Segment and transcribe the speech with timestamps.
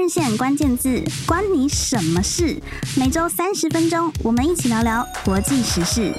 [0.00, 2.58] 日线关键字，关你什么事？
[2.96, 6.10] 每周三十分钟，我们一起聊聊国际时事。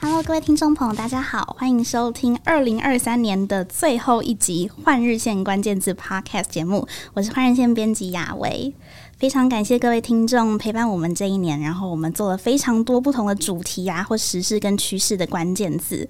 [0.00, 6.86] Hello，各位听众朋友，大家好，欢迎收听二零二三年的最后一集《换日线关键字》Podcast 节目。
[7.14, 8.72] 我是换日线编辑雅维。
[9.18, 16.08] 非常感谢各位听众陪伴我们这一年，然后我们做了非常多不同的主题啊，或时事跟趋势的关键字。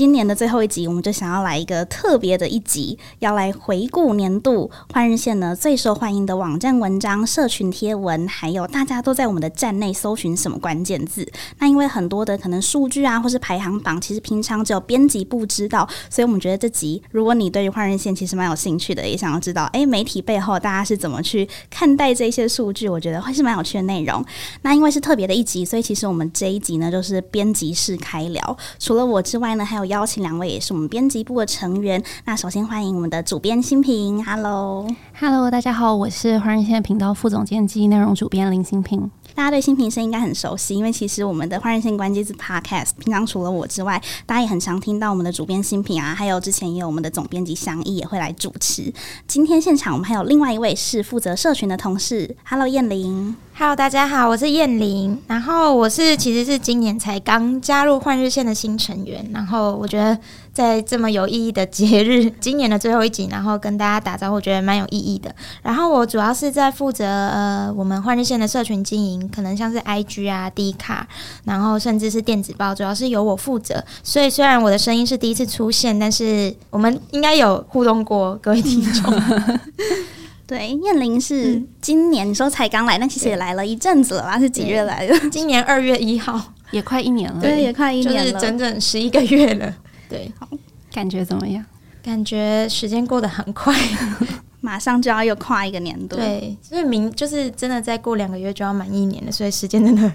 [0.00, 11.30] 今年的最后一集，我们就想要来一个特别的一集，要来回顾年度换日线呢最受欢迎的网站文章、社群贴文，还有大家都在我们的站内搜寻什么关键字。
[11.58, 24.24] 那因为很多的可能数据啊，或是排行榜，其实平常只有编辑部知道，所以我们觉得这集，如果你对于换日线其实蛮有兴趣的，也想要知道，诶，媒体背后大家是怎么去看待这些数据，我觉得会是蛮有趣的内容。
[24.62, 29.89] 那因为是特别的一集，所以其实我们这一集呢，就是编辑室开聊，除了我之外呢，还有。
[29.90, 32.00] 邀请两位也是我们编辑部的成员。
[32.24, 39.10] 那首先欢迎我们的主编新平，Hello，Hello，大家好，我是华人线频道副总监及内容主编林新平。
[39.34, 48.92] 大家对新平声应该很熟悉，因为其实我们的换日线关键字 Podcast，平常除了我之外，大家也很常听到我们的主编欣屏啊，还有之前也有我们的总编辑祥一也会来主持。
[49.26, 53.34] 今天现场我们还有另外一位是负责社群的同事，Hello，燕玲。
[53.56, 55.20] Hello，大家好，我是燕玲。
[55.26, 59.28] 然后我是其实是今年才刚加入换日线的新成员。
[59.32, 60.18] 然后我觉得
[60.52, 65.34] 在这么有意义的节日， 今年的最后一集，然后跟大家打招呼，我觉得蛮有意义的。
[65.62, 71.06] 然后我主要是在负责呃我们换日线的社群经营，可能像是 IG 啊、D 卡，
[71.44, 73.82] 然后甚至是电子报，主要是由我负责。
[74.02, 79.14] 所以虽然我的声音是第一次出现，但是我们应该有互动过，各位听众。
[80.46, 84.36] 对，燕玲是今年你说才刚来，但其实也来了一阵子了吧？
[84.36, 85.16] 是几月来的？
[85.30, 86.40] 今年二月一号，
[86.72, 87.40] 也快一年了。
[87.40, 89.72] 对，也快一年了，就是整整十一个月了。
[90.10, 90.46] 对，好，
[90.92, 91.64] 感觉怎么样？
[92.02, 93.74] 感觉时间过得很快，
[94.60, 96.16] 马上就要又跨一个年度。
[96.16, 100.12] 对，所以明就是真的再过两个月就要满一年了，所以时间真的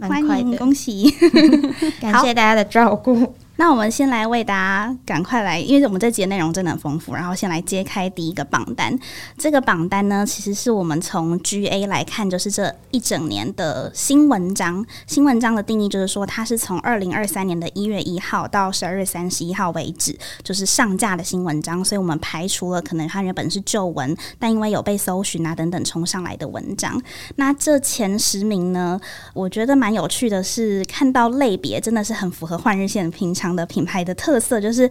[0.00, 0.56] 蛮快的。
[0.56, 1.10] 恭喜，
[2.00, 3.34] 感谢大家的照顾。
[3.56, 8.98] 那我们先来为大家赶快来，因为我们这集的内容真的很丰富，然后先来揭开第一个榜单。
[9.38, 14.84] 这个榜单呢，其实是我们从 GA 来看，就是这一整年的新文章。
[15.06, 21.84] 新文章的定义就是说，它是从二零二三年的一月一号到十二月三十一号为止，就是上架的新文章。
[21.84, 27.00] 所以我们排除了可能它原本是旧文，但因为有被搜寻啊等等冲上来的文章。
[27.36, 29.00] 那这前十名呢，
[29.32, 33.43] 我觉得蛮有趣的是，看到类别真的是很符合换日线的平常。
[33.56, 34.88] 的品牌的特色就是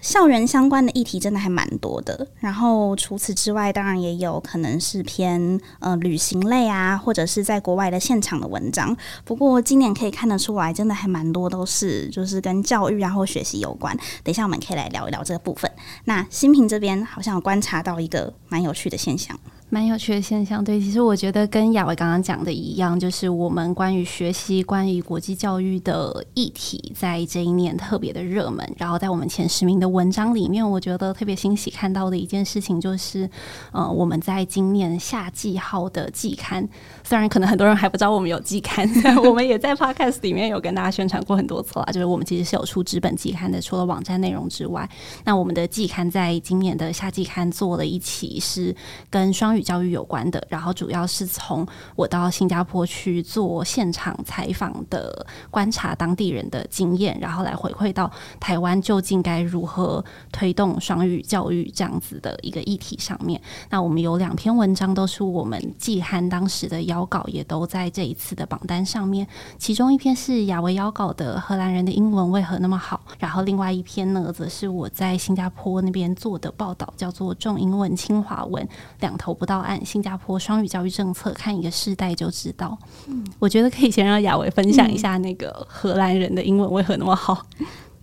[0.00, 8.96] 校园相关的议题真的还蛮多的，然后除此之外，当然也有可能是偏呃旅行类啊，或者是在国外的现场的文章。
[9.24, 13.96] 不过今年可以看得出来，真的还蛮多都是就是跟教育啊或学习有关。
[14.24, 15.70] 等一下我们可以来聊一聊这个部分。
[16.06, 19.38] 那新平这边好像有观察到一个蛮有趣的现象。
[19.72, 28.70] 蛮有趣的现象，对，其实我觉得跟雅维刚刚讲的一样，就是我们关于学习、关于国际教育的议题，在这一年特别的热门。
[28.76, 33.26] 然后在我们前十名的文章里面，我觉得特别欣喜看到的一件事情，就是
[33.72, 36.68] 呃，我们在今年夏季号的季刊，
[37.02, 44.86] 虽然可能很多人还不知道我们有季刊， 但我们也在 Podcast 里面有跟大家宣传过很多次了，就是我们其实是有出纸本季刊的，除了网站内容之外，
[45.24, 48.76] 那我们的季刊在今年的夏季刊做了一期是
[49.08, 49.61] 跟双语。
[49.62, 63.40] 教育有关的，然后主要是从我到新加坡去做现场采访的，观察当地人的经验，然后来回馈到台湾究竟该如何推动双语教育这样子的一个议题上面。
[63.70, 69.26] 那我们有两篇文章都是我们季刊当时的邀稿，也都在这一次的榜单上面。
[69.58, 78.66] 其中一篇是雅维邀稿的《荷兰人的英文为何那么好》，然后另外一篇呢，则是我在新加坡那边做的报道，叫做《重英文轻华文，
[79.00, 79.51] 两头不到》。
[79.52, 82.78] 到案新加坡双语教育政策，看一个世代就知道。
[83.06, 87.44] 嗯，我觉得可以先让雅维分享一下那个荷兰人的英文为何那么好。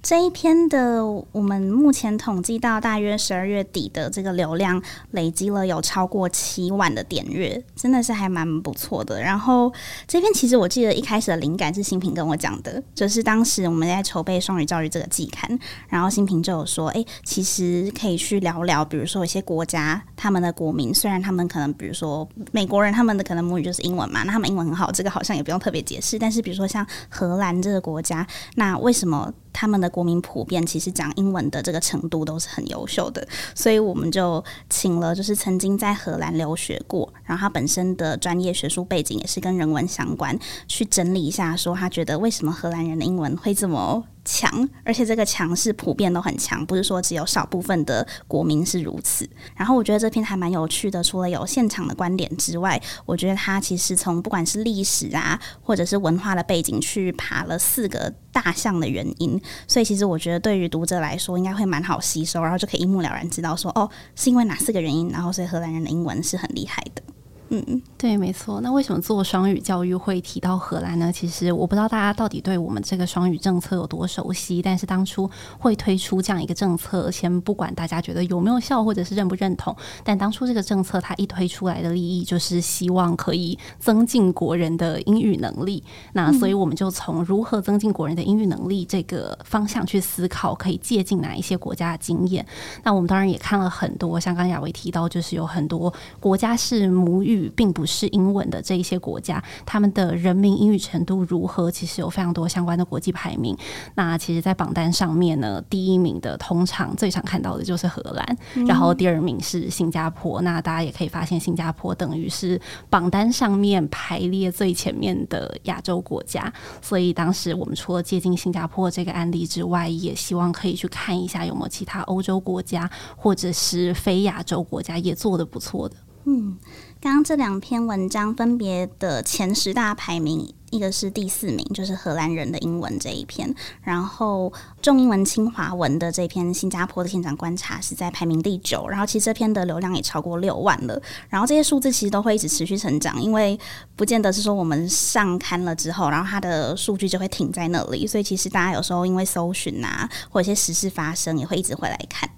[0.02, 4.82] 这一篇的，我们目前统计到大约十二月底的这个流量
[5.12, 9.22] 累积了有超过七万的点阅，真的是还蛮不错的。
[9.22, 9.72] 然后
[10.08, 15.60] 这篇其实我记得一开始的灵感是新平跟我讲的，就是当时我们在筹备双语教育这个季刊，
[15.90, 26.18] 然后新平就有说，哎，其实可以去聊聊，比如说一些国家他们的国民，虽然他们可能比如说美国人他们的可能母语就是英文嘛，那他们英文很好，这个好像也不用特别解释。
[26.18, 28.26] 但是比如说像荷兰这个国家，
[28.56, 29.32] 那为什么？
[29.52, 40.38] 他们的国民普遍其实讲英文的这个程度都是很优秀的，所以我们就请了就是曾经在荷兰留学过，然后他本身的专业学术背景也是跟人文相关，
[40.68, 49.28] 去整理一下说他觉得为什么荷兰人的英文会这么强，而且这个强是普遍都很强，不是说只有少部分的国民是如此。
[49.56, 67.02] 然后我觉得这篇还蛮有趣的，除了有现场的观点之外，我觉得他其实从不管是历史啊，或者是文化的背景去爬了四个大项的原因，所以其实我觉得对于读者来说应该会蛮好吸收，然后就可以一目了然知道说哦，是因为哪四个原因，然后所以荷兰人的英文是很厉害的。
[67.52, 68.62] 嗯，对，没错。
[68.62, 71.12] 那为什么做双语教育会提到荷兰呢？
[71.12, 74.62] 其实我不知道大家到底对我们这个双语政策有多熟悉。
[74.62, 85.84] 但是当初会推出这样一个政策，先不管大家觉得有没有效，或者是认不认同，但当初这个政策它一推出来的利益，就是希望可以增进国人的英语能力。
[86.14, 92.46] 那所以我们就从如何增进国人的英语能力这个方向去思考，可以借鉴哪一些国家的经验。
[92.84, 97.39] 那我们当然也看了很多，像刚雅维提到，就是有很多国家是母语。
[97.56, 101.70] 并不是英文的这一些国家，他们的人民英语程度如何？
[101.70, 103.56] 其实有非常多相关的国际排名。
[103.96, 110.42] 那其实，在榜单上面呢，第一名的通常最常看到的就是荷兰，嗯、然后第二名是新加坡。
[110.42, 112.60] 那大家也可以发现，新加坡等于是
[112.90, 116.52] 榜单上面排列最前面的亚洲国家。
[116.82, 125.96] 所以当时我们除了接近新加坡这个案例之外，也希望可以去看一下有没有其他欧洲国家或者是非亚洲国家也做得不错的。
[126.26, 126.58] 嗯。
[127.02, 134.52] 刚刚这两篇文章分别的前十大排名，一个是第四名，就是荷兰人的英文这一篇，然后
[134.82, 143.58] 中英文清华文的这篇新加坡的现场观察是在排名第九，然后其实这篇的流量也超过六万了，然后这些数字其实都会一直持续成长，因为
[143.96, 152.30] 不见得是说我们上刊了之后，然后它的数据就会停在那里，所以其实大家有时候因为搜寻啊，或者一些时事发生，也会一直回来看。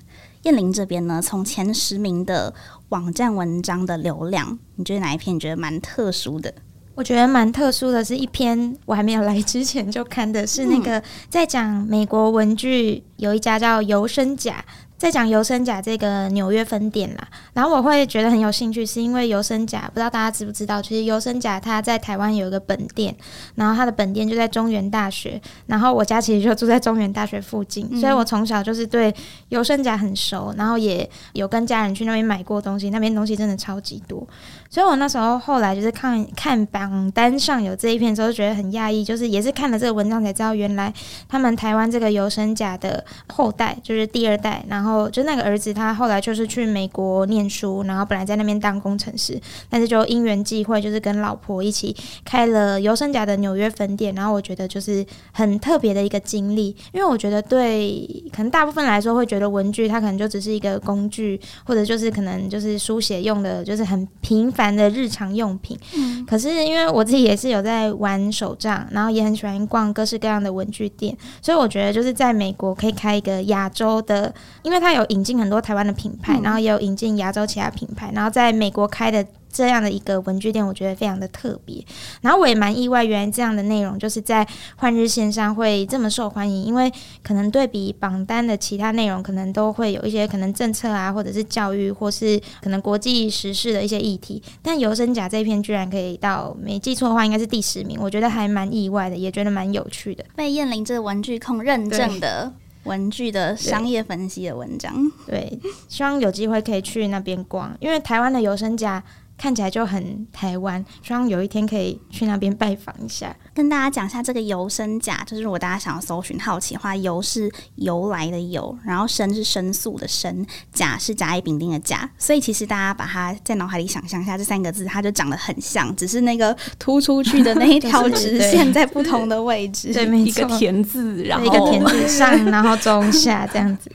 [0.44, 2.54] 燕玲这边呢，从前十名的
[2.90, 6.54] 网站文章的流量，你觉得哪一篇你觉得蛮特殊的？
[6.96, 14.64] 我觉得蛮特殊的是一篇我还没有来之前就看的是那个在讲美国文具，有一家叫尤生甲。
[15.02, 23.16] 在讲尤生甲这个纽约分店啦，然后我会觉得很有兴趣，是因为尤生甲不知道大家知不知道，其实尤生甲他在台湾有一个本店，
[23.56, 29.12] 然后他的本店就在中原大学，然后我家其实就住在中原大学附近，所以我从小就是对
[29.50, 34.24] 尤生甲很熟，然后也有跟家人去那边买过东西，那边东西真的超级多，
[34.70, 40.94] 所以我那时候后来就是看看榜单上有这一篇的时候，就觉得很讶异，就是也是看了这个文章才知道，原来
[41.28, 44.91] 他们台湾这个尤生甲的后代就是第二代，然后。
[44.92, 49.40] 然后就那个儿子，他后来就是去美国念书，然后本来在那边当工程师，
[49.70, 51.96] 但是就因缘际会，就是跟老婆一起
[52.26, 54.14] 开了尤生甲的纽约分店。
[54.16, 58.06] 然后我觉得就是很特别的一个经历，因为我觉得对
[58.36, 65.80] 可能大部分来说会觉得文具它可能就只是一个工具，或者就是可能就是书写用的，就是很平凡的日常用品。
[65.96, 66.26] 嗯。
[66.26, 74.34] 可是因为我自己也是有在玩手账，然后也很喜欢逛各式各样的文具店，所以我觉得就是在美国可以开一个亚洲的，
[74.64, 74.81] 因为。
[74.82, 81.84] 他有引进很多台湾的品牌，然后也有引进亚洲其他品牌，然后在美国开的这样的一个文具店，我觉得非常的特别。
[82.22, 84.48] 然后我也蛮意外，原来这样的内容就是在
[84.78, 86.92] 换日线上会这么受欢迎，因为
[87.22, 94.42] 可能对比榜单的其他内容，可能都会有一些可能政策啊，或者是教育，或是可能国际时事的一些议题。
[94.62, 100.24] 但尤生甲这一篇居然可以到，没记错的话，应该是第十名，我觉得还蛮意外的，也觉得蛮有趣的。
[100.36, 102.54] 被燕玲这个文具控认证的。
[102.84, 109.04] 文具的商业分析的文章，对，希望有机会可以去那边逛，因为台湾的尤生甲。
[109.42, 113.36] 看起来就很台湾，希望有一天可以去那边拜访一下。
[113.56, 133.92] 跟大家讲一下这个尤生甲，就是如果大家想要搜寻好奇的话，尤是由来的尤，然后申是申诉的申，甲是甲乙丙丁的甲，所以其实大家把它在脑海里想象一下，这三个字它就长得很像，只是那个突出去的那一 条直线在不同的位置，对，一个田字，然后一个田字上，然后中下这样子。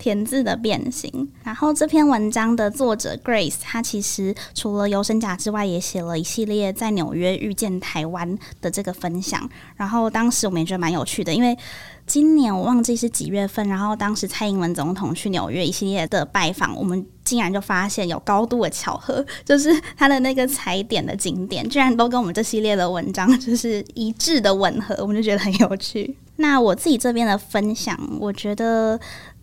[0.00, 1.30] 田字的变形。
[1.44, 9.48] 然后这篇文章的作者 Grace，他其实除了尤生甲之外，也写了一系列在纽约遇见台湾的这个分享。
[9.76, 11.56] 然后当时我们也觉得蛮有趣的，因为
[12.06, 26.16] 今年我忘记是几月份，然后当时蔡英文总统去纽约一系列的拜访，我们竟然就发现有高度的巧合，就是他的那个踩点的景点，居然都跟我们这系列的文章就是一致的吻合，我们就觉得很有趣。
[26.36, 28.98] 那我自己这边的分享，我觉得。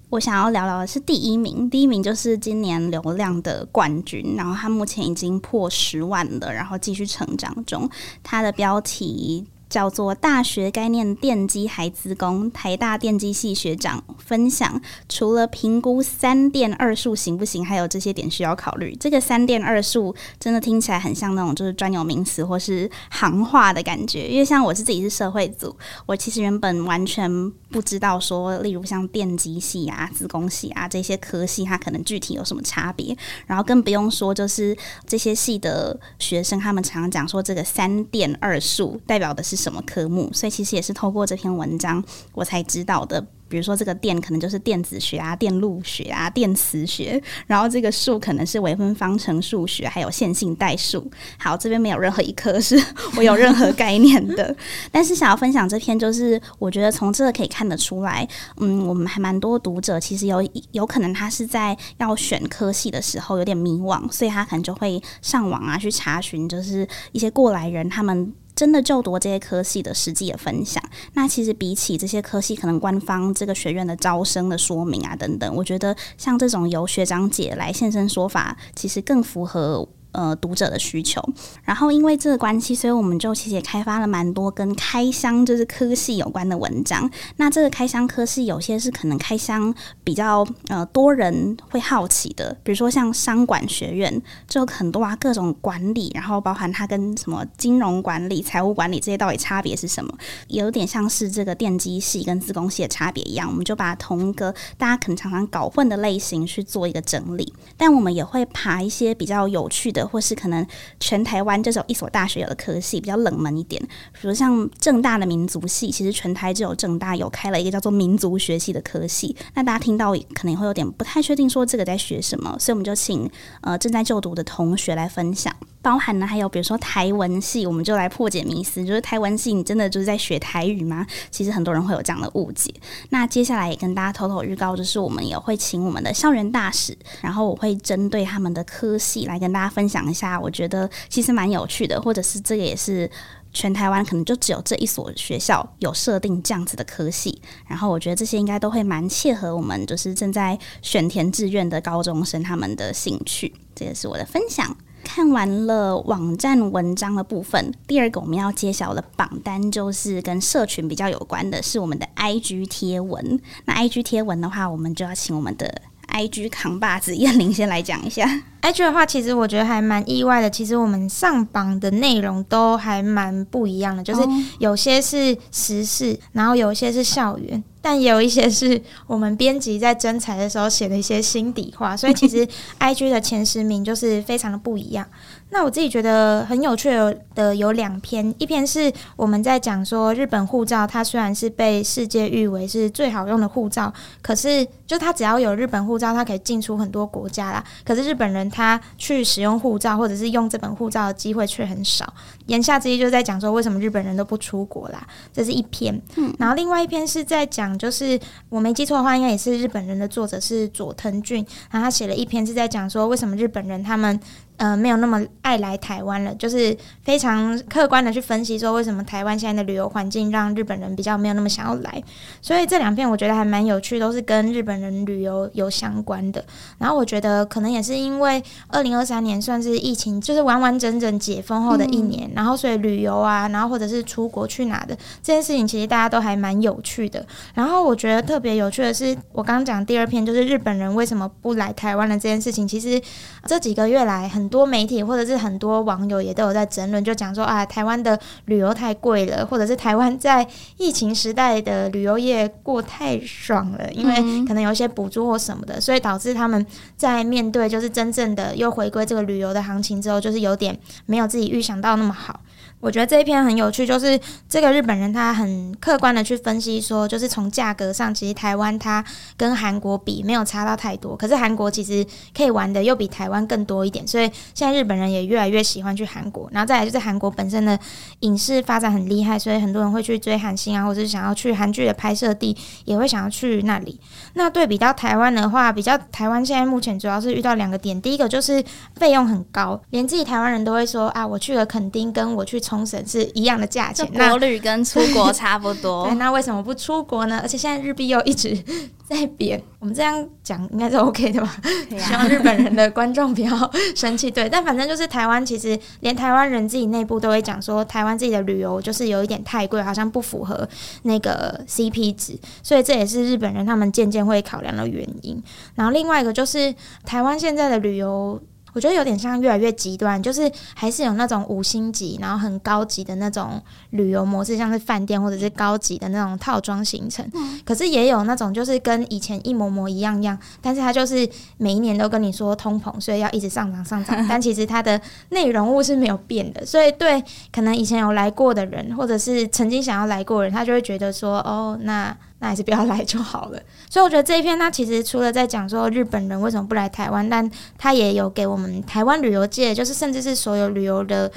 [0.10, 7.90] 我想要聊聊的是第一名，第一名就是今年流量的冠军，然后他目前已经破十万了，然后继续成长中。
[8.24, 18.95] 他的标题叫做《大学概念电机孩资工》，台大电机系学长分享，除了评估三电二数行不行，还有这些点需要考虑。
[19.00, 43.26] 这个三电二数真的听起来很像那种就是专有名词或是行话的感觉，因为像我是自己是社会组，我其实原本完全不知道说，例如像电机系啊、资工系啊这些科系，它可能具体有什么差别，然后更不用说就是这些系的学生，他们常常讲说这个三电二数代表的是什么科目，所以其实也是透过这篇文章我才知道的。
[43.50, 51.10] 比如说这个电可能就是电子学啊、电路学啊、电磁学，然后这个数可能是微分方程数学，还有线性代数。
[51.40, 52.78] 好，这边没有任何一科是
[53.16, 54.54] 我有任何概念的，
[54.92, 68.34] 但是想要分享这篇，就是我觉得从这个可以看得出来，嗯，我们还蛮多读者其实有有可能他是在要选科系的时候有点迷惘，所以他可能就会上网啊去查询，就是一些过来人他们。
[68.58, 70.84] 真的就读这些科系的实际的分享，
[71.14, 79.88] 那其实比起这些科系可能官方这个学院的招生的说明啊等等，我觉得像这种由学长姐来现身说法，其实更符合。
[80.17, 81.21] 呃，读者的需求，
[81.63, 87.07] 然后因为这个关系，所以我们就其实也开发了蛮多跟开箱就是科系有关的文章。
[87.36, 89.71] 那这个开箱科系有些是可能开箱
[90.03, 100.12] 比较呃多人会好奇的，比如说像商管学院，就很多啊各种管理，然后包含它跟什么金融管理、财务管理这些到底差别是什么，
[100.47, 103.47] 有点像是这个电机系跟自工系的差别一样。
[103.47, 110.07] 我们就把同一个大家可能常常搞混的类型去做一个整理，但我们也会爬一些比较有趣的。
[110.08, 110.66] 或是可能
[111.00, 113.82] 全台湾这种一所大学有的科系比较冷门一点，
[114.14, 119.36] 比如像政大的民族系，其实全台只有政大有开了一个叫做民族学系的科系。
[119.56, 123.30] 那大家听到可能会有点不太确定，说这个在学什么，所以我们就请
[123.62, 125.54] 呃正在就读的同学来分享。
[125.80, 131.06] 包含呢，还有比如说台文系，我们就来破解迷思，就是台文系你真的就是在学台语吗？
[131.32, 132.74] 其实很多人会有这样的误解。
[133.10, 143.10] 那接下来也跟大家偷偷预告，就是我们也会请我们的校园大使，然后我会针对他们的科系来跟大家分享讲一下，我觉得其实蛮有趣的，或者是这个也是
[143.51, 147.42] 全台湾可能就只有这一所学校有设定这样子的科系。
[147.66, 153.51] 然后我觉得这些应该都会蛮切合我们就是正在选填志愿的高中生他们的兴趣。
[153.74, 154.77] 这也是我的分享。
[155.04, 163.39] 看完了网站文章的部分，第二个我们要揭晓的榜单就是跟社群比较有关的，是我们的 IG 贴文。
[163.66, 168.28] 那 IG 贴文的话，我们就要请我们的 IG 扛把子 彦伶先来讲一下。
[168.62, 170.50] IG 的话，其实我觉得还蛮意外的。
[170.50, 174.22] 其实我们上榜的内容都还蛮不一样的，就是
[174.60, 177.64] 有些是时事，然后有一些是校园。
[177.80, 182.46] 但也有一些是我们编辑在征才的时候写的一些心底话，所以其实
[182.82, 185.08] IG 的前十名就是非常的不一样。
[185.52, 186.90] 那我自己觉得很有趣
[187.34, 197.63] 的有两篇，一篇是我们在讲说日本护照，它虽然是被世界誉为是最好用的护照，可是就他只要有日本护照，他可以进出很多国家啦。
[197.86, 202.12] 可是日本人他去使用护照或者是用这本护照的机会却很少。
[202.48, 206.01] 言下之意就是在讲说为什么日本人都不出国啦，这是一篇。
[206.15, 207.67] 嗯然后另外一篇是在讲。
[207.77, 208.17] 就是
[208.48, 214.17] 我没记错的话，应该也是日本人的作者是佐藤俊，然后他写了一篇是在讲说为什么日本人他们。
[214.58, 222.03] 呃，没有那么爱来台湾了，就是非常客观的去分析说，为什么台湾现在的旅游环境让日本人比较没有那么想要来。
[222.41, 226.43] 所以这两篇我觉得还蛮有趣，都是跟日本人旅游有相关的。
[226.79, 237.24] 然后我觉得可能也是因为二零二三年算是疫情就是完完整整解封后的一年，嗯、然后所以旅游啊，然后或者是出国去哪的这件事情，其实大家都还蛮有趣的。
[237.53, 243.00] 然后我觉得特别有趣的是，我刚刚讲第二篇就是日本人为什么不来台湾的这件事情，其实
[243.46, 244.48] 这几个月来很。
[244.48, 254.15] 很多媒体或者是很多网友也都有在争论，就讲说啊，台湾的旅游太贵了，或者是台湾在疫情时代的旅游业过太爽了，因为
[254.46, 262.41] 可能有有一些补助或什么的，所以导致他们在面对就是真正的又回归这个旅游的行情之后，就是有点没有自己预想到那么好。
[262.88, 264.17] 我觉得这一篇很有趣，就是
[264.48, 269.03] 这个日本人他很客观的去分析说，就是从价格上，其实台湾它
[269.36, 276.50] 跟韩国比没有差到太多，可是韩国其实可以玩的又比台湾更多一点，所以现在日本人也越来越喜欢去韩国。
[276.53, 277.77] 然后再来就是韩国本身的
[278.22, 284.00] 影视发展很厉害，所以很多人会去追韩星啊，或者是想要去韩剧的拍摄地，也会想要去那里。
[284.36, 288.63] 那对比到台湾的话，比较台湾现在目前主要是遇到两个点，第一个就是
[288.96, 296.05] 费用很高，连自己台湾人都会说啊，我去了垦丁跟我去从冲绳是一样的价钱，国旅跟出国差不多。
[296.10, 297.39] 对，那为什么不出国呢？
[297.41, 298.55] 而且现在日币又一直
[299.03, 301.57] 在贬，我们这样讲应该是 OK 的吧？
[301.63, 304.29] 啊、希望日本人的观众不要生气。
[304.29, 310.69] 对，但反正就是台湾，其实连台湾人自己内部都会讲说，台湾自己的旅游就是有一点太贵，好像不符合
[311.01, 315.41] 那个 CP 值，所以这也是日本人他们渐渐会考量的原因。
[315.74, 318.39] 然后另外一个就是台湾现在的旅游。
[318.77, 327.27] 我觉得有点像越来越极端，就是还是有那种五星级，然后很高级的那种旅游模式，像是饭店或者是高级的那种套装行程。
[327.34, 327.60] 嗯。
[327.65, 334.15] 可是也有那种就是跟以前一模模一样样，但是它就是每一年都跟你说通膨，所以要一直上涨上涨。
[334.29, 342.15] 但其实它的内容物是没有变的，所以对可能以前有来过的人，或者是曾经想要来过的人，他就会觉得说，哦，那。
[342.39, 343.60] 那还是不要 来就好了。
[343.89, 351.32] 所以我觉得这一篇，它其实除了在讲说日本人为什么不来台湾，但它也有给我们台湾旅游界，就是甚至是所有旅游的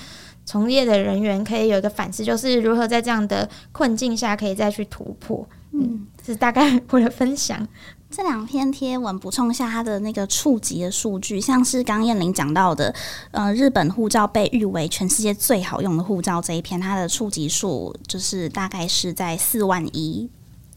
[0.44, 5.46] 从业的人员，可以有一个反思，就是如何在这样的困境下可以再去突破。
[5.72, 7.66] 嗯，是大概 我的分享。
[8.10, 12.92] 这两篇贴文补充一下它的那个触及的数据，像是刚彦玲讲到的，
[13.30, 20.28] 呃，日本护照被誉为全世界最好用的护照这一篇，它的触及数就是大概是在四万一。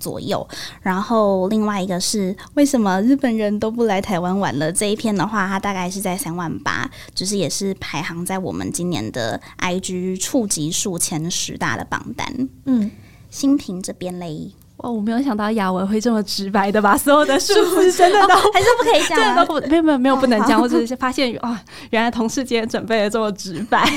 [0.04, 0.46] 左右，
[0.82, 4.70] 然后另外一个是为什么日本人都不来台湾玩了？
[4.70, 12.50] 这一篇的话，它大概是在三万八，就是也是排行在我们今年的 IG 触及数前十大的榜单。
[12.66, 12.92] 嗯，
[13.30, 14.52] 新平这边嘞。
[14.84, 21.58] 哦，我没有想到雅文会这么直白的把所有的数字真的都、哦、还是不可以讲、啊，不没有没有没有不能讲，我只是发现啊、哦，
[21.92, 23.90] 原来同事今天准备的这么直白，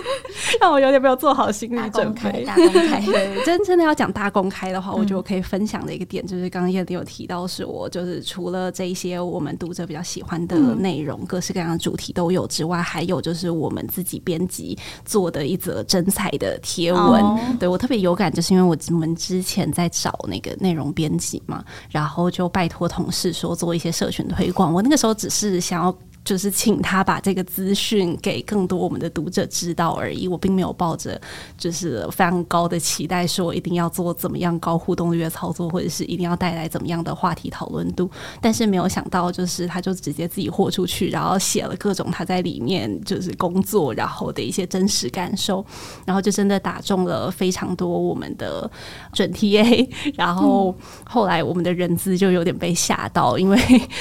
[0.60, 2.44] 让我有点没有做好心理准备。
[2.44, 17.02] 大公开，对，真真的要讲大公开的话，我觉得我可以分享的一个点就是，刚刚叶子有提到，是我就是除了这一些我们读者比较喜欢的内容，嗯、各式各样的主题都有之外，还有就是我们自己编辑做的一则真彩的贴文。
[17.02, 20.33] 哦、对我特别有感，就是因为我们之前在找那。
[20.34, 24.74] 那个内容编辑嘛，然后就拜托同事说做一些社群推广。
[24.74, 25.96] 我那个时候只是想要。
[26.24, 31.20] 就是请他把这个资讯给更多我们的读者知道而已，我并没有抱着
[31.58, 38.10] 就是非常高的期待，说一定要做怎么样高互动率的操作，或者是一定要带来怎么样的话题讨论度。
[38.40, 45.62] 但是没有想到，就是他就直接自己豁出去，然后写了各种他在里面就是工作然后的一些真实感受，
[46.06, 48.70] 然后就真的打中了非常多我们的
[49.12, 49.86] 准 TA。
[50.16, 53.60] 然后后来我们的人资就有点被吓到，因为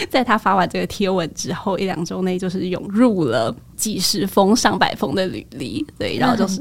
[0.10, 2.12] 在他发完这个贴文之后一两周。
[2.22, 6.60] 内就是涌入了几十封、上百封的履历，对，然后就是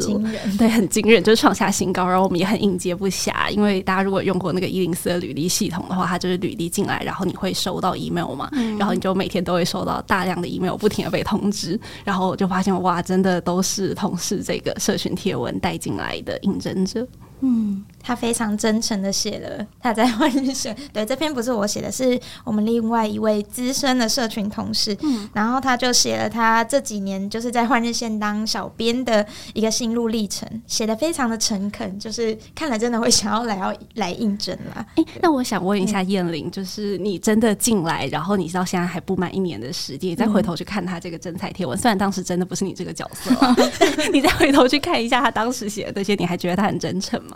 [0.59, 2.07] 对很惊人，就是创下新高。
[2.07, 11.79] 然后我们也很应接不暇，因为大家如果用过那个一零四的履历系统的话，它就是履历进来，然后你会收到 email 嘛，嗯、然后你就每天都会收到大量的 email，不停的被通知。
[12.05, 17.07] 然后我就发现哇，真的都是同事这个社群贴文带进来的应征者。
[17.43, 20.77] 嗯，他非常真诚的写了他在换日线。
[20.93, 24.97] 对，这篇不是我写的，是我们另外一位资深的社群同事。
[25.03, 34.87] 嗯，然后他就写了他这几年就是在换日线当小编的一个心路历程，写的非常的诚恳，就是看了真的会想要来要来应征啦。
[34.97, 43.35] 哎、欸，那我想问一下燕玲，就是你真的进来，然后你到现在还不满一年的时间，你再回头去看他这个征才贴文，虽然当时真的不是你这个角色，
[44.13, 47.31] 你再回头去看一下他当时写的这些，你还觉得他很真诚吗？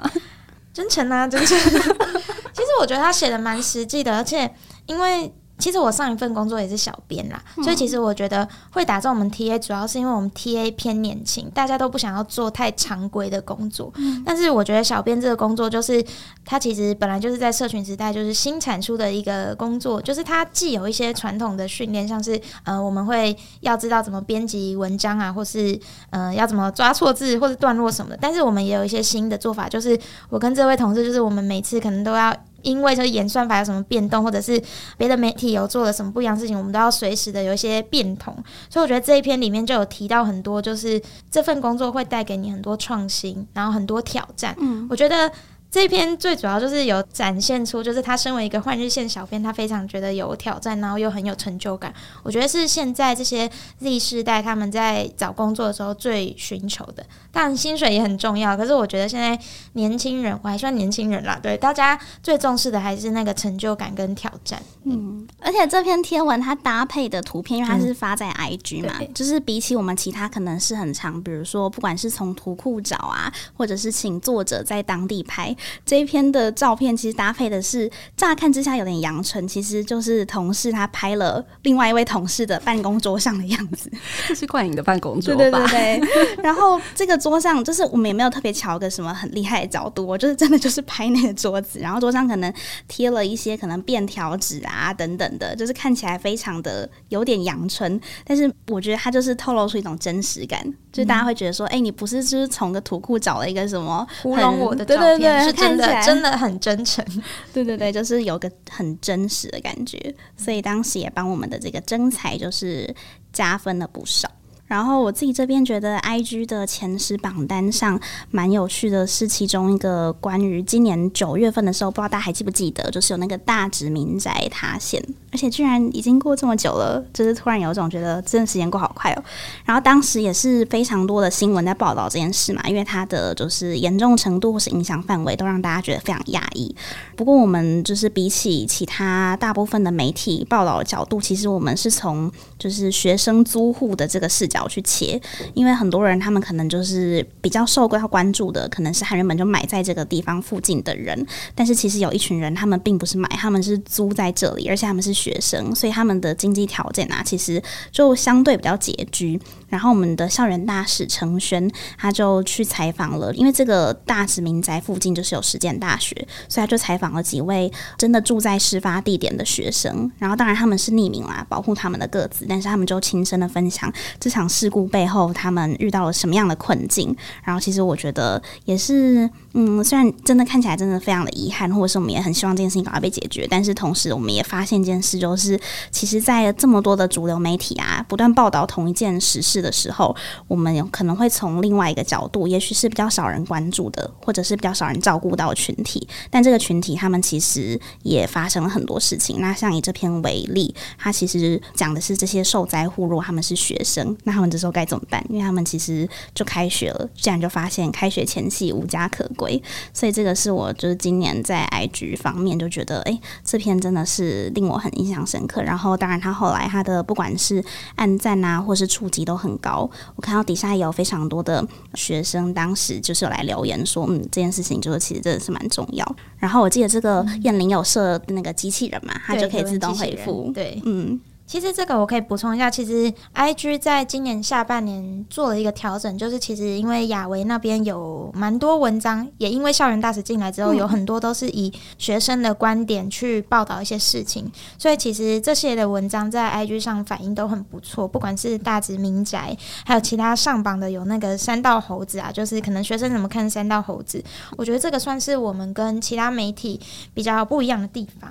[0.72, 1.59] 真诚啊，真诚！
[2.52, 4.54] 其实我觉得他写的蛮实际的，而且
[4.87, 5.35] 因为。
[5.59, 13.90] 其实我上一份工作也是小编啦，嗯、所以其实我觉得会打中我们 TA，主要是因为我们 TA 偏年轻，大家都不想要做太常规的工作。
[13.97, 16.05] 嗯、但是我觉得小编这个工作，就是
[16.45, 25.79] 它其实本来就是在社群时代就是新产出的一个工作，就是它既有一些传统的训练，像是呃我们会要知道怎么编辑文章啊，或是
[26.11, 32.37] 呃要怎么抓错字或者段落什么的，但是我们也有一些新的做法，就是我跟这位同事，就是我们每次可能都要。
[32.66, 34.61] 因为就是演算法有什么变动，或者是
[34.98, 38.35] 别的媒体有做了什么不一样的事情，我们都要随时的有一些变通。
[38.68, 41.00] 所以我觉得这一篇里面就有提到很多，就是
[41.31, 44.55] 这份工作会带给你很多创新，然后很多挑战。
[44.59, 45.31] 嗯，我觉得。
[45.70, 51.92] 这篇最主要就是有展现出，就是他身为一个换日线小编，他非常觉得有挑战，然后又很有成就感。
[52.22, 53.50] 我觉得是现在这些
[53.81, 57.05] Z 世代他们在找工作的时候最寻求的。
[57.31, 59.38] 当然薪水也很重要，可是我觉得现在
[59.74, 64.62] 年轻人，我还算年轻人啦，对，大家最重视的还是那个成就感跟挑战。
[64.85, 75.55] 嗯，而且这篇贴文它搭配的图片，因为它是发在 IG 嘛，就是比起我们其他可能是很长，比如说不管是从图库找啊，或者是请作者在当地拍。
[75.85, 83.90] 这一篇的照片其实搭配的是乍看之下有点阳春，其实就是同事他拍了另外一位同事的办公桌上的样子。
[84.29, 85.38] 这是冠颖的办公桌吧？
[85.38, 86.37] 对对对对。
[86.42, 92.53] 然后这个桌上就是我们也没有特别瞧个什么很厉害的角度，我就是真的就是拍那个桌子，然后桌上可能
[92.88, 107.04] 贴了一些可能便条纸啊等等的，就是看起来非常的有点阳春，但是我觉得它就是透露出一种真实感，就是大家会觉得说，哎、嗯欸，你不是就是从个图库找了一个什么糊弄我的照片，对对对，是真的真的很真诚，
[107.52, 112.94] 对对对，就是有个很真实的感觉，所以当时也帮我们的这个征才就是
[113.30, 114.26] 加分了不少。
[114.64, 125.00] 然后我自己这边觉得，IG 的前十榜单上蛮有趣的是，其中一个关于今年九月份的时候，不知道大家还记不记得，就是有那个大直民宅塌陷，
[125.37, 129.22] 而且居然已经过这么久了，就是突然有一种觉得真的时间过好快哦。
[129.64, 136.75] 然后当时也是非常多的新闻在报道这件事嘛，因为它的就是严重程度或是影响范围都让大家觉得非常压抑。
[137.14, 144.66] 不过我们就是比起其他大部分的媒体报道的角度，其实我们是从就是学生租户的这个视角。
[144.68, 145.20] 去切，
[145.55, 157.61] 因为很多人他们可能就是比较受到关注的，可能是他原本就买在这个地方附近的人，但是其实有一群人，他们并不是买，他们是租在这里，而且他们是学生，所以他们的经济条件啊，其实
[157.91, 159.41] 就相对比较拮据。
[159.69, 166.15] 然后我们的校园大使程轩，他就去采访了，因为这个大使民宅附近就是有实践大学，
[166.49, 170.09] 所以他就采访了几位真的住在事发地点的学生。
[170.19, 177.15] 然后当然他们是匿名啦，保护他们的个资，但是他们就亲身的分享这场事故背后他们遇到了什么样的困境。
[177.43, 185.59] 然后其实我觉得也是，嗯，虽然真的看起来真的非常的遗憾，或者是我们也很希望这件事情赶快被解决，但是同时我们也发现一件事，就是
[185.92, 190.14] 其实，在这么多的主流媒体啊，不断报道同一件实事的时候，
[190.49, 199.40] 我们可能会从另外一个角度，也许是比较少人关注的，或者是比较少人照顾到的群体，但这个群体他们其实也发生了很多事情。
[199.40, 205.25] 那像以这篇为例，他其实讲的是这些受灾户，如果他们是学生，那他们这时候该怎么办？
[205.31, 215.62] 因为他们其实就开学了，这样就发现开学前夕无家可归，所以这个是我就是今年在 IG 方面就觉得，哎、这篇真的是令我很印象深刻。
[215.62, 219.88] 然后当然他后来他的不管是按赞啊，或是触及都很高。
[220.14, 226.16] 我看到底下也有非常多的学生，当时就是有来留言说，嗯，这件事情就是其实真的是蛮重要。
[226.38, 230.50] 然后我记得这个燕玲有设那个机器人嘛，它就可以自动回复。
[230.54, 231.20] 对，嗯。
[231.46, 254.22] 其实这个我可以补充一下，其实 IG 在今年下半年做了一个调整，就是其实因为亚维那边有蛮多文章，也因为校园大使进来之后，有很多都是以学生的观点去报道一些事情，所以其实这些的文章在 IG 上反应都很不错，不管是大直民宅，还有其他上榜的有那个三道猴子啊，就是可能学生怎么看三道猴子，
[254.56, 256.80] 我觉得这个算是我们跟其他媒体
[257.14, 258.30] 比较不一样的地方。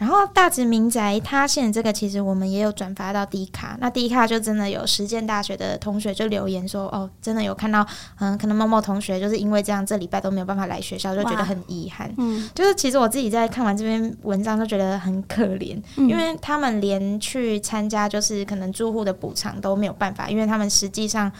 [0.00, 7.86] 然后大直民宅塌陷这个，其实我们也有转发到 D 卡，那 D 卡就真的有实践大学的同学就留言说，哦，真的有看到，
[8.18, 12.10] 嗯，可能某某同学就是因为这样，这礼拜都没有办法来学校，就觉得很遗憾。
[12.16, 21.30] 嗯，就是其实我自己在看完这篇文章，就觉得很可怜，嗯，因为他们连去参加就是可能住户的补偿都没有办法，因为他们实际上。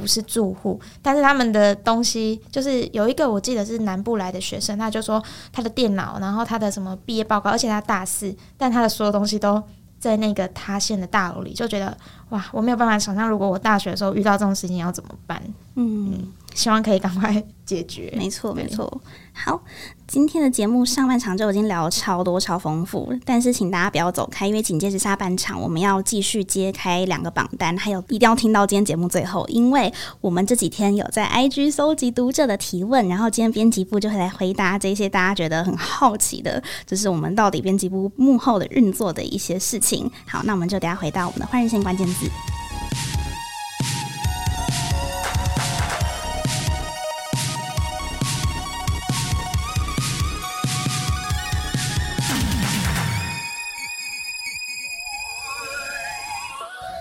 [0.00, 9.62] 不是住户，但是他们的东西就是有一个，我记得是南部来的学生，他就说他的电脑，然后他的什么毕业报告，而且他大四，但他的所有东西都
[9.98, 11.96] 在那个塌陷的大楼里，就觉得
[12.30, 15.42] 哇，我没有办法想象，如果我大学的时候遇到这种事情要怎么办？
[15.74, 18.12] 嗯，嗯，希望可以赶快解决。
[18.18, 19.00] 没错，没错。
[19.32, 19.62] 好。
[20.10, 40.10] 今天的节目上半场就已经聊了超多超丰富，但是请大家不要走开，因为紧接着下半场我们要继续揭开两个榜单，还有一定要听到今天节目最后，因为我们这几天有在 IG 搜集读者的提问，然后今天编辑部就会来回答这些大家觉得很好奇的，就是我们到底编辑部幕后的运作的一些事情。
[40.26, 42.28] 好，那我们就等下回到我们的换日线关键字。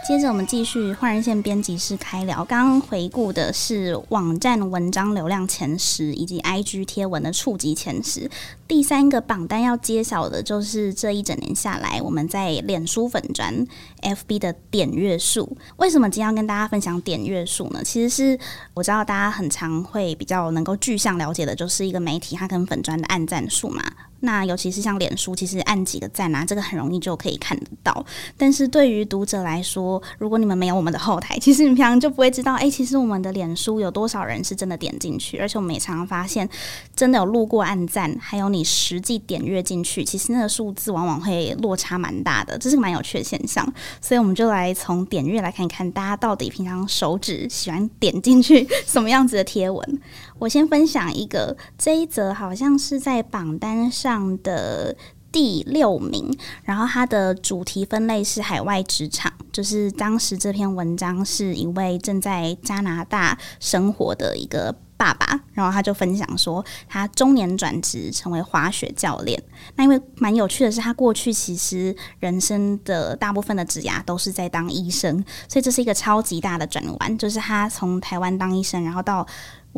[0.09, 2.43] 接着我们继续换人线编辑室开聊。
[2.43, 8.27] 刚刚回顾的是网站文章流量前十，以及 IG 贴文的触及前十。
[8.67, 13.63] 第三个榜单要揭晓的就是这一整年下来，我们在脸书粉专
[14.01, 15.55] FB 的点阅数。
[15.77, 17.83] 为什么今天要跟大家分享点阅数呢？
[17.83, 18.39] 其实是
[18.73, 23.83] 我知道大家很常会比较能够具象了解的，就是一个媒体它跟粉专的按赞数嘛。
[24.21, 28.05] 那尤其是像脸书，其实按几个赞啊，这个很容易就可以看得到。
[28.37, 35.37] 但是对于读者来说，如果你们没有我们的后台，其实你平常就不会知道，哎、其实我们的脸书有多少人是真的点进去。
[35.37, 36.47] 而且我们也常常发现，
[36.95, 43.65] 真的有路过按赞，还有你实际点阅进去，其实那个数字往往会落差蛮大的，这是个蛮有趣的现象。
[44.01, 49.99] 所以我们就来从点阅来看一看，大家到底平常手指喜欢点进去什么样子的贴文。
[50.37, 54.95] 我先分享一个，这一则好像是在榜单上上的
[55.31, 69.41] 第六名，然后它的主题分类是海外职场，就是当时这篇文章是一位正在加拿大生活的一个爸爸，然后他就分享说他中年转职成为滑雪教练。
[69.75, 79.25] 那因为蛮有趣的是，他过去其实人生的大部分的职涯都是在当医生，所以这是一个超级大的转弯，就是他从台湾当医生，然后到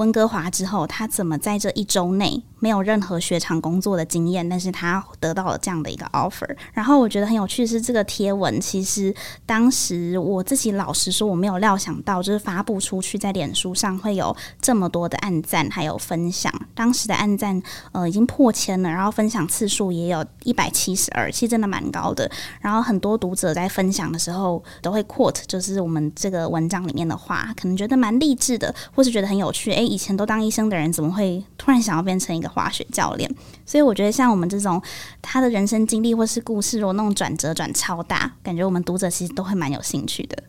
[0.02, 6.56] 温哥华之后，他怎么在这一周内没有任何雪场工作的经验，但是他得到了这样的一个 offer。
[6.74, 9.14] 然后我觉得很有趣的是，这个贴文其实
[9.46, 16.52] 当时我自己老实说，我没有料想到，就是发布出去在脸书上会有这么多的暗赞还有分享。
[16.74, 17.62] 当时的暗赞
[17.92, 22.30] 呃已经破千了，然后分享次数也有一百七十二，其实真的蛮高的。
[22.60, 29.72] 然后很多读者在分享的时候都会 quote，就是我们这个文章里面的话，可能觉得蛮励志的，或是觉得很有趣。
[29.72, 33.30] 诶以前都当医生的人，怎么会突然想要变成一个滑雪教练？
[33.66, 34.82] 所以我觉得，像我们这种
[35.22, 40.42] 他的人生经历或是故事，如果那种转折转超大，感觉我们读者其实都会蛮有兴趣的。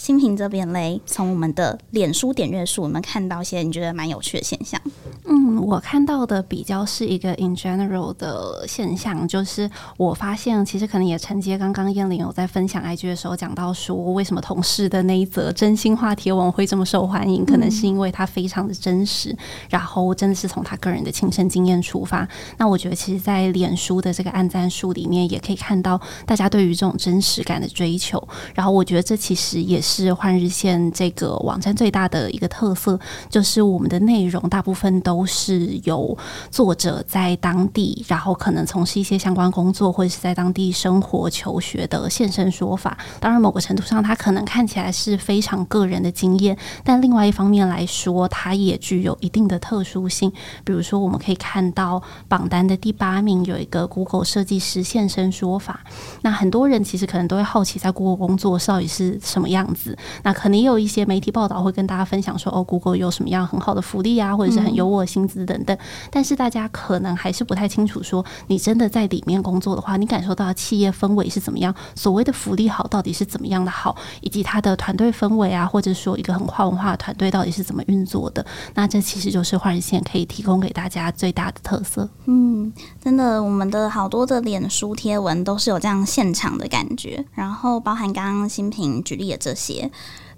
[0.00, 4.80] 新平这边嘞，从我们的脸书点阅数，我们看到一些你觉得蛮有趣的现象？
[5.26, 19.36] 嗯，我看到的比较是一个 in general 的现象，就是我发现其实可能也承接刚刚燕玲有在分享 IG 的时候讲到说，为什么同事的那一则真心话贴文会这么受欢迎，可能是因为它非常的真实，
[19.68, 22.26] 然后真的是从他个人的亲身经验出发。
[22.56, 28.26] 那我觉得，其实，在脸书的这个按赞数里面，也可以看到大家对于这种真实感的追求。
[28.54, 32.98] 然后，我觉得这其实也是是换日线这个网站最大的一个特色，
[33.28, 35.80] 就是我们的内容大部分都是。
[35.84, 36.16] 由
[36.50, 42.98] 作者在当地，然后可能从事一些相关工作，或者是在当地生活求学的现身说法。
[43.18, 50.30] 当然，某个程度上，他可能看起来是非常个人的经验，但另外一方面来说，它也具有一定的特殊性。
[50.64, 55.80] 比如说，我们可以看到榜单的第八名有一个 Google 设计师现身说法。
[56.20, 59.79] 那很多人其实可能都会好奇，在 Google 工作到底是什么样子。
[60.22, 65.40] 那可能也有一些媒体报道会跟大家分享说，哦，Google 有什么样很好的福利啊，或者是很优渥的薪资。
[65.44, 65.76] 等等，
[66.10, 71.74] 但是大家可能还是不太清楚，说你真的在里面工作的话，你感受到企业氛围是怎么样？
[71.94, 73.96] 所谓的福利好，到底是怎么样的好？
[74.20, 78.44] 以及它的团队氛围啊，或者说一个很跨文化的团队到底是怎么运作的？
[78.74, 82.06] 那这其实就是换日线可以提供给大家最大的特色。
[82.26, 82.70] 嗯，
[83.02, 89.69] 真的，我们的好多的脸书贴文都是有这样现场的感觉，然后包含刚刚新平举例的这些。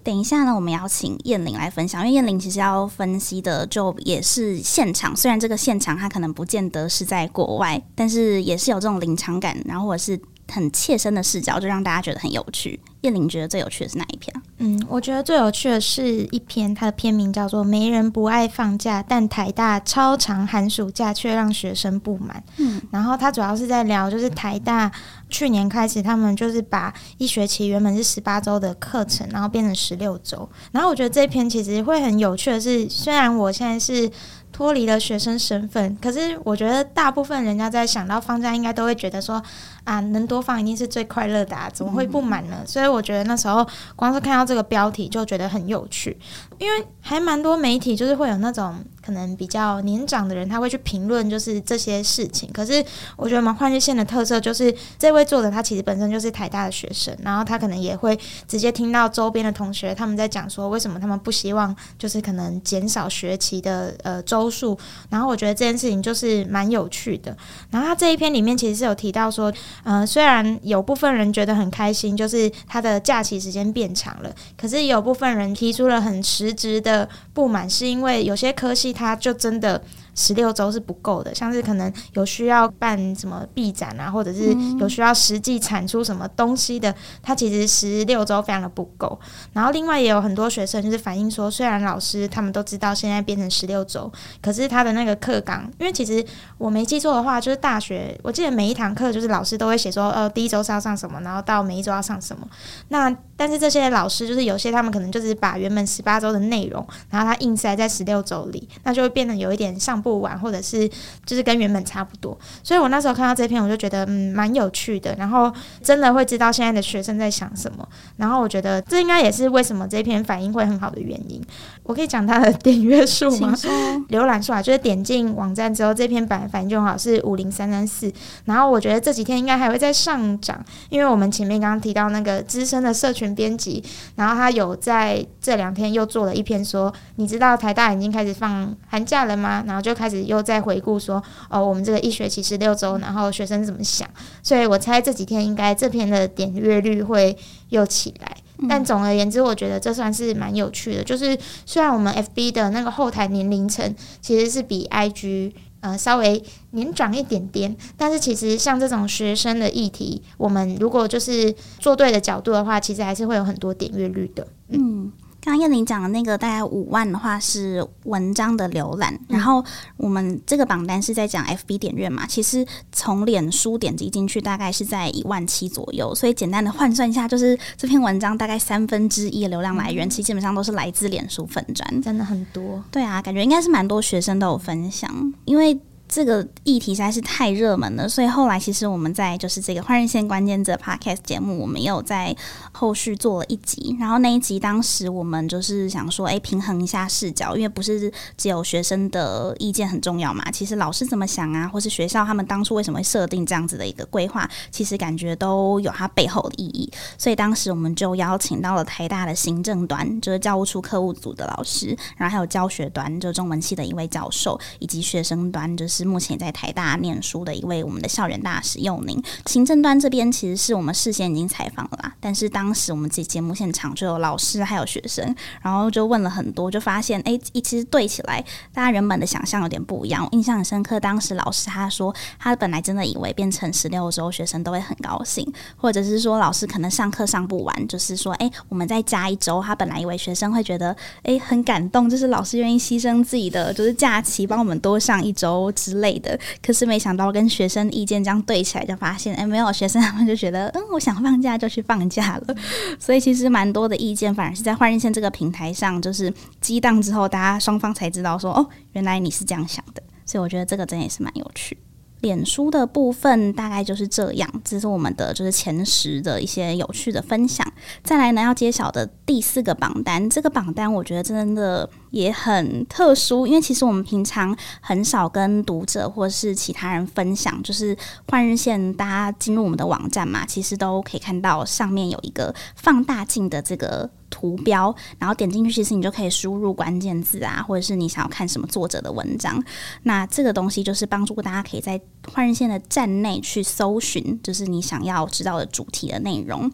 [0.05, 10.21] 等一下呢，我们邀请燕玲来分享，因为燕玲其实要分析的就也是现场，虽然这个现场它可能不见得是在国外，但是也是有这种临场感，然后或者是
[10.53, 12.79] 很切身的视角，就让大家觉得很有趣。
[13.01, 14.33] 叶玲觉得最有趣的是哪一篇？
[14.59, 22.37] 嗯，我觉得最有趣的是一篇，它的篇名叫做《没人不爱放假，但台大超长寒暑假却让学生不满》。
[22.59, 24.89] 嗯，然后它主要是在聊，就是台大
[25.29, 30.49] 去年开始，他们就是把一学期原本是十八周的课程，然后变成十六周。
[30.71, 34.09] 然后我觉得这一篇其实会很有趣的是，虽然我现在是。
[34.53, 39.43] 脱离了学生身份，可是我觉得大部分人家在想到放假，应该都会觉得说
[39.85, 42.59] 啊，能多放一定是最快乐的啊，怎么会不满呢？
[42.67, 43.67] 所以我觉得那时候
[43.97, 46.17] 光是看到这个标题就觉得很有趣，
[46.59, 48.77] 因为还蛮多媒体就是会有那种。
[49.05, 52.49] 可能比较年长的人，他会去评论就是这些事情。
[52.53, 52.75] 可是
[53.17, 58.17] 我觉得我们换日线的特色就是，这位作者他其实本身就是台大的学生，然后他可能也会
[58.47, 64.79] 直接听到周边的同学他们在讲说，为什么他们不希望就是可能减少学期的呃周数。
[65.11, 67.37] 然后我觉得这件事情就是蛮有趣的。
[67.73, 69.53] 然后他这一篇里面其实是有提到说，
[69.85, 78.93] 嗯，虽然有部分人觉得很开心，就是他的假期时间变长了，可是有部分人提出了很实质的不满，是因为有些科系。
[78.93, 79.83] 他就真的。
[80.15, 89.19] 十六周是不够的，像是可能有需要办什么毕展啊，或者是有需要实际产出什么东西的，它其实十六周非常的不够。
[89.53, 96.25] 然后另外也有很多学生就是反映说，虽然老师他们都知道现在变成十六周，可是他的那个课纲，因为其实
[96.59, 102.47] 我没记错的话，就是大学我记得每一堂课就是老师都会写说，呃，第一周是要上什么，然后到每一周要上什么。
[102.89, 110.89] 那但是这些老师就是有些他们可能就是把原本十八周的内容，然后他硬塞在十六周里，那就会变得有一点上不完，或者是
[111.25, 112.37] 就是跟原本差不多。
[112.63, 117.89] 所以我那时候看到这篇，我就觉得嗯蛮有趣的，然后真的会知道现在的学生在想什么。
[118.17, 121.41] 然后我觉得这应该也是为什么这篇反应会很好的原因。
[121.85, 123.55] 我可以讲它的点阅数吗？
[124.11, 128.13] 浏览数啊，就是点进网站之后，这篇版反应就好是五零三三四。
[128.45, 133.83] 然后我觉得这几天应该还会再上涨，因为我们前面刚刚提到那个资深的社群编辑，
[134.17, 139.65] 然后他有在这两天又做了一篇说，你知道台大已经开始放寒假了吗？
[139.67, 144.09] 然后就开始又在回顾说，哦，我们这个一学期十六周，然后学生怎么想？
[144.43, 147.37] 所以我猜这几天应该这篇的点阅率会
[147.71, 148.37] 又起来。
[148.69, 151.03] 但总而言之，我觉得这算是蛮有趣的。
[151.03, 164.47] 就是虽然我们 FB 的那个后台年龄层其实是比 IG 呃稍微年长一点点，但是其实像这种学生的议题，我们如果就是做对的角度的话，其实还是会有很多点阅率的。
[164.69, 165.11] 嗯。
[165.23, 169.63] 刚刚燕玲讲的那个大概五万的话是文章的浏览，嗯、然后
[169.97, 182.81] 我们这个榜单是在讲 FB 点阅嘛，其实从脸书点击进去大概是在一万七左右，所以简单的换算一下，就是这篇文章大概三分之一的流量来源，嗯、其实基本上都是来自脸书粉专，真的很多。
[182.93, 185.77] 对啊，感觉应该是蛮多学生都有分享，因为。
[186.13, 192.37] 这个议题实在是太热门了，所以后来其实我们在就是这个换日线关键字 Podcast 节目，我们也有在
[192.71, 193.97] 后续做了一集。
[193.99, 206.93] 然后那一集当时我们就是想说，哎，平衡一下视角，因为不是只有学生的意见很重要嘛，其实老师怎么想啊，或是学校他们当初为什么会设定这样子的一个规划，其实感觉都有它背后的意义。
[207.17, 216.02] 所以当时我们就邀请到了台大的行政端，就是教务处课务组的老师，然后还有教学端，就中文系的一位教授，以及学生端，就是。
[216.05, 230.25] 目前在台大念书的一位我们的校园大使佑宁，行政端这边其实是我们事先已经采访了啦，但是当时我们这节目现场就有老师还有学生，然后就问了很多，就发现哎，其实对起来，大家原本的想象有点不一样。
[230.25, 252.55] 我印象很深刻，当时老师他说，他本来真的以为变成十六周学生都会很高兴，或者是说老师可能上课上不完，就是说哎，我们再加一周，他本来以为学生会觉得哎很感动，就是老师愿意牺牲自己的就是假期帮我们多上一周类的，可是没想到跟学生意见这样对起来，就发现哎，没有学生他们就觉得， 嗯，我想放假就去放假了。
[252.99, 260.03] 所以其实蛮多的意见，反而是在换日线这个平台上，就是激荡之后，大家双方才知道说，哦，原来你是这样想的。
[260.25, 261.77] 所以我觉得这个真的也是蛮有趣。
[262.21, 267.67] 脸书的部分大概就是这样，这是我们的就是前十的一些有趣的分享。
[268.05, 277.97] 再来呢，要揭晓的第四个榜单，这个榜单我觉得真的也很特殊，因为其实我们平常很少跟读者或是其他人分享，就是
[278.29, 284.11] 换日线，大家进入我们的网站嘛，其实都可以看到上面有一个放大镜的这个。
[284.33, 289.63] 图标，然后点进去，其实你就可以输入关键字啊，或者是你想要看什么作者的文章。
[290.05, 292.01] 那这个东西就是帮助大家可以在
[292.33, 296.73] 换日线的站内去搜寻，就是你想要知道的主题的内容。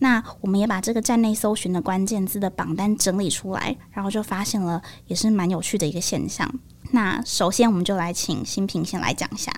[0.00, 6.52] 那我们也把这个站内搜寻的关键字的榜单整理出来，然后就发现了也是蛮有趣的一个现象。
[6.90, 9.52] 那首先我们就来请新平先来讲一下。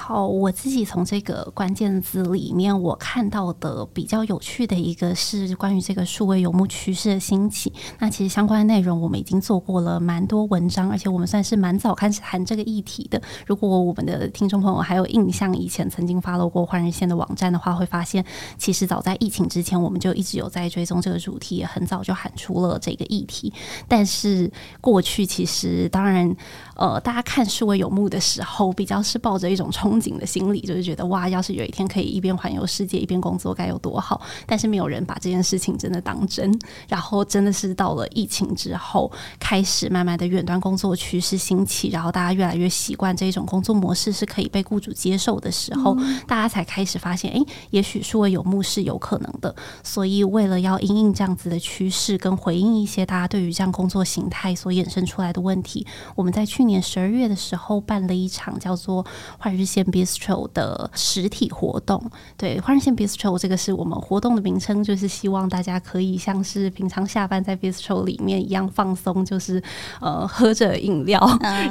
[0.00, 7.72] 好，我自己从这个关键字里面，我看到的比较有趣的一个是关于这个数位游牧趋势的兴起。
[7.98, 13.20] 那其实相关的内容我们已经做过了蛮多文章，而且我们算是蛮早开始谈这个议题的。
[13.44, 18.24] 如果我们的听众朋友还有印象，以前曾经 follow 过换日线的网站的话，会发现
[18.56, 23.52] 其实早在疫情之前，我们就一直有在追踪这个主题，也很早就喊出了这个议题。
[23.88, 26.34] 但是过去其实当然。
[26.78, 34.20] 呃，大家看数位游牧的时候，比较是抱着一种憧憬的心理，就是觉得哇，要是有一天可以一边环游世界一边工作，该有多好。
[34.46, 36.56] 但是没有人把这件事情真的当真。
[36.88, 39.10] 然后真的是到了疫情之后，
[39.40, 49.52] 开始慢慢的远端工作趋势兴起，然后大家越来越习惯这种工作模式是可以被雇主接受的时候，嗯、大家才开始发现，哎，也许数位游牧是有可能的。
[49.82, 59.04] 所以为了要因应这样子的趋势，跟回应一些大家对于这样工作形态所衍生出来的问题，我们在去年十二月的时候办了一场叫做
[59.36, 62.00] “换日线 Bistro” 的实体活动。
[62.36, 69.60] 对，“换日线 Bistro” 这个是我们活动的名称，就是希望大家可以像是平常下班在 Bistro 里面一样放松，就是
[70.00, 71.18] 呃喝着饮料，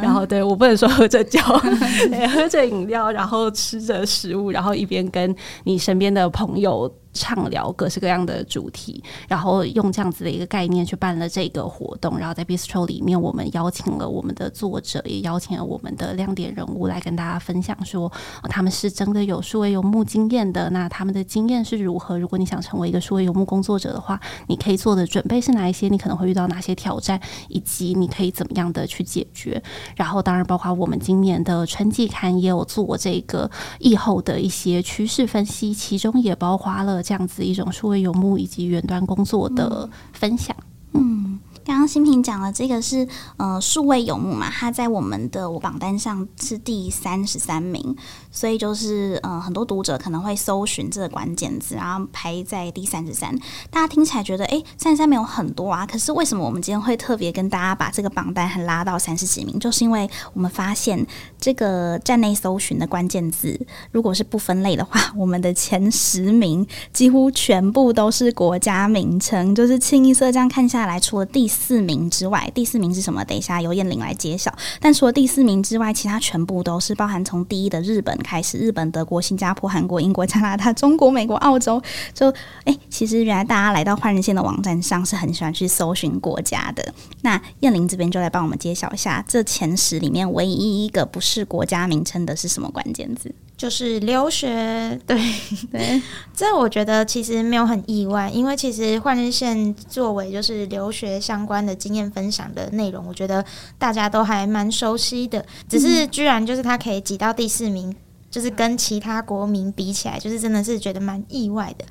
[0.02, 1.40] 然后对，我不能说喝着酒，
[2.10, 5.34] 对，喝着饮料，然后吃着食物，然后一边跟
[5.64, 6.92] 你身边的朋友。
[7.14, 12.18] 畅聊各式各样的主题，然后用这样子的一个概念去办了这个活动。
[12.18, 18.12] 然后在 Bistro 里面，我们邀请了我们的作者，也邀请了我们的亮点人物来跟大家分享说，
[18.50, 20.70] 他们是真的有数位游牧经验的。
[20.70, 22.18] 那他们的经验是如何？
[22.18, 25.88] 如果你想成为一个数位游牧工作者的话，你可以做的准备是哪一些？
[25.90, 29.62] 你可能会遇到哪些挑战，以及你可以怎么样的去解决？
[29.96, 37.02] 然后，当然包括我们今年的春季刊也有做这个疫后的一些趋势分析，其中也包括了。
[37.08, 40.54] 这样子一种数位游牧以及远端工作的分享，
[40.92, 41.27] 嗯。
[41.68, 47.94] 刚刚新平讲了这个是呃数位游牧嘛，他在我们的我榜单上是第三十三名，
[48.32, 53.38] 所以就是呃很多读者可能会搜寻这个关键字，然后排在第三十三。
[53.70, 59.60] 大家听起来觉得诶，三十三没有很多啊，可是为什么我们今天会特别跟大家把这个榜单还拉到三十几名？
[59.60, 61.06] 就是因为我们发现
[61.38, 63.60] 这个站内搜寻的关键字，
[63.92, 73.26] 如果是不分类的话，我们的前十名几乎全部都是国家名称，就是清一色这样看下来，除了第四名之外，第四名是什么？
[73.26, 74.54] 等一下由燕玲来揭晓。
[74.80, 81.82] 但除了第四名之外，其他全部都是包含从第一的日本开始，日本、德国、新加坡、韩国、英国、加拿大、中国、美国、澳洲。
[82.14, 82.32] 就
[82.66, 86.94] 哎，其实原来大家来到换日线的网站上是很喜欢去搜寻国家的。
[87.22, 93.34] 那燕玲这边就来帮我们揭晓一下，这前十里面唯一一个不是国家名称的是什么关键字？
[93.58, 95.20] 就是留学，对
[95.72, 96.02] 对，
[96.34, 103.44] 这我觉得其实没有很意外，因为其实换日线作为就是留学相关的经验分享的内容，我觉得
[103.80, 107.96] 大家都还蛮熟悉的，只是居然就是他可以挤到第四名。
[108.38, 111.84] 就是跟其他国民比起来，就是真的是觉得蛮意外的。